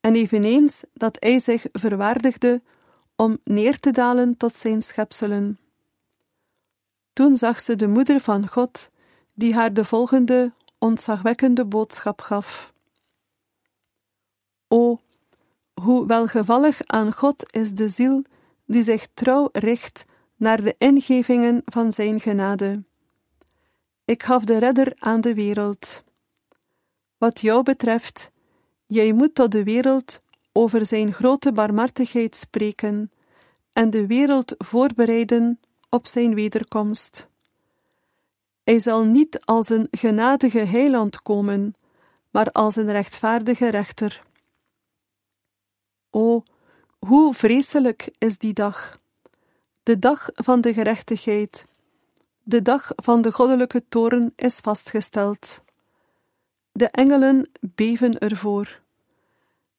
en 0.00 0.14
eveneens 0.14 0.82
dat 0.92 1.16
hij 1.18 1.38
zich 1.38 1.66
verwaardigde 1.72 2.62
om 3.16 3.38
neer 3.44 3.78
te 3.78 3.90
dalen 3.90 4.36
tot 4.36 4.54
zijn 4.54 4.82
schepselen. 4.82 5.58
Toen 7.12 7.36
zag 7.36 7.60
ze 7.60 7.76
de 7.76 7.88
moeder 7.88 8.20
van 8.20 8.48
God, 8.48 8.90
die 9.34 9.54
haar 9.54 9.72
de 9.72 9.84
volgende 9.84 10.52
ontzagwekkende 10.80 11.64
boodschap 11.64 12.20
gaf. 12.20 12.72
O, 14.68 14.96
hoe 15.74 16.06
welgevallig 16.06 16.80
aan 16.86 17.12
God 17.12 17.54
is 17.54 17.72
de 17.72 17.88
ziel 17.88 18.24
die 18.66 18.82
zich 18.82 19.06
trouw 19.14 19.48
richt 19.52 20.04
naar 20.36 20.62
de 20.62 20.74
ingevingen 20.78 21.62
van 21.64 21.92
Zijn 21.92 22.20
genade. 22.20 22.82
Ik 24.04 24.22
gaf 24.22 24.44
de 24.44 24.58
redder 24.58 24.92
aan 24.98 25.20
de 25.20 25.34
wereld. 25.34 26.04
Wat 27.18 27.40
jou 27.40 27.62
betreft, 27.62 28.30
jij 28.86 29.12
moet 29.12 29.34
tot 29.34 29.52
de 29.52 29.64
wereld 29.64 30.20
over 30.52 30.86
Zijn 30.86 31.12
grote 31.12 31.52
barmhartigheid 31.52 32.36
spreken 32.36 33.10
en 33.72 33.90
de 33.90 34.06
wereld 34.06 34.54
voorbereiden 34.58 35.60
op 35.88 36.06
Zijn 36.06 36.34
wederkomst. 36.34 37.29
Hij 38.70 38.80
zal 38.80 39.04
niet 39.04 39.40
als 39.44 39.68
een 39.68 39.88
genadige 39.90 40.58
heiland 40.58 41.22
komen, 41.22 41.74
maar 42.30 42.52
als 42.52 42.76
een 42.76 42.90
rechtvaardige 42.90 43.68
rechter. 43.68 44.22
O, 46.10 46.42
hoe 46.98 47.34
vreselijk 47.34 48.10
is 48.18 48.38
die 48.38 48.52
dag! 48.52 48.98
De 49.82 49.98
dag 49.98 50.28
van 50.34 50.60
de 50.60 50.72
gerechtigheid, 50.72 51.66
de 52.42 52.62
dag 52.62 52.92
van 52.96 53.22
de 53.22 53.32
goddelijke 53.32 53.82
toren 53.88 54.32
is 54.36 54.56
vastgesteld. 54.56 55.60
De 56.72 56.88
engelen 56.88 57.50
beven 57.60 58.18
ervoor. 58.18 58.80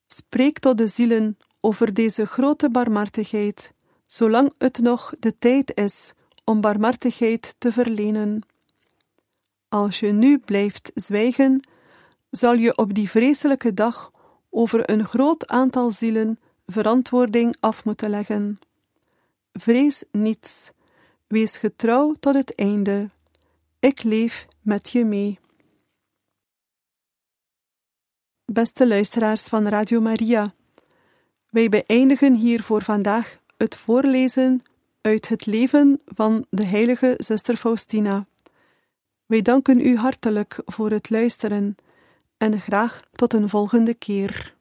Spreek 0.07 0.59
tot 0.59 0.77
de 0.77 0.87
zielen 0.87 1.37
over 1.59 1.93
deze 1.93 2.25
grote 2.25 2.69
barmhartigheid, 2.69 3.73
zolang 4.05 4.53
het 4.57 4.79
nog 4.79 5.13
de 5.19 5.37
tijd 5.37 5.77
is 5.77 6.13
om 6.43 6.61
barmhartigheid 6.61 7.55
te 7.57 7.71
verlenen. 7.71 8.43
Als 9.71 9.99
je 9.99 10.11
nu 10.11 10.39
blijft 10.39 10.91
zwijgen, 10.95 11.67
zal 12.29 12.53
je 12.53 12.77
op 12.77 12.93
die 12.93 13.09
vreselijke 13.09 13.73
dag 13.73 14.11
over 14.49 14.89
een 14.89 15.05
groot 15.05 15.47
aantal 15.47 15.91
zielen 15.91 16.39
verantwoording 16.65 17.55
af 17.59 17.85
moeten 17.85 18.09
leggen. 18.09 18.59
Vrees 19.53 20.03
niets, 20.11 20.71
wees 21.27 21.57
getrouw 21.57 22.13
tot 22.19 22.33
het 22.33 22.55
einde. 22.55 23.09
Ik 23.79 24.03
leef 24.03 24.47
met 24.61 24.89
je 24.89 25.05
mee. 25.05 25.39
Beste 28.45 28.87
luisteraars 28.87 29.43
van 29.43 29.67
Radio 29.67 30.01
Maria, 30.01 30.53
wij 31.49 31.69
beëindigen 31.69 32.33
hier 32.33 32.63
voor 32.63 32.83
vandaag 32.83 33.37
het 33.57 33.75
voorlezen 33.75 34.63
uit 35.01 35.27
het 35.27 35.45
leven 35.45 36.01
van 36.05 36.45
de 36.49 36.63
heilige 36.63 37.13
zuster 37.17 37.55
Faustina. 37.55 38.25
Wij 39.31 39.41
danken 39.41 39.79
u 39.79 39.97
hartelijk 39.97 40.61
voor 40.65 40.91
het 40.91 41.09
luisteren 41.09 41.75
en 42.37 42.59
graag 42.59 42.99
tot 43.11 43.33
een 43.33 43.49
volgende 43.49 43.93
keer. 43.93 44.55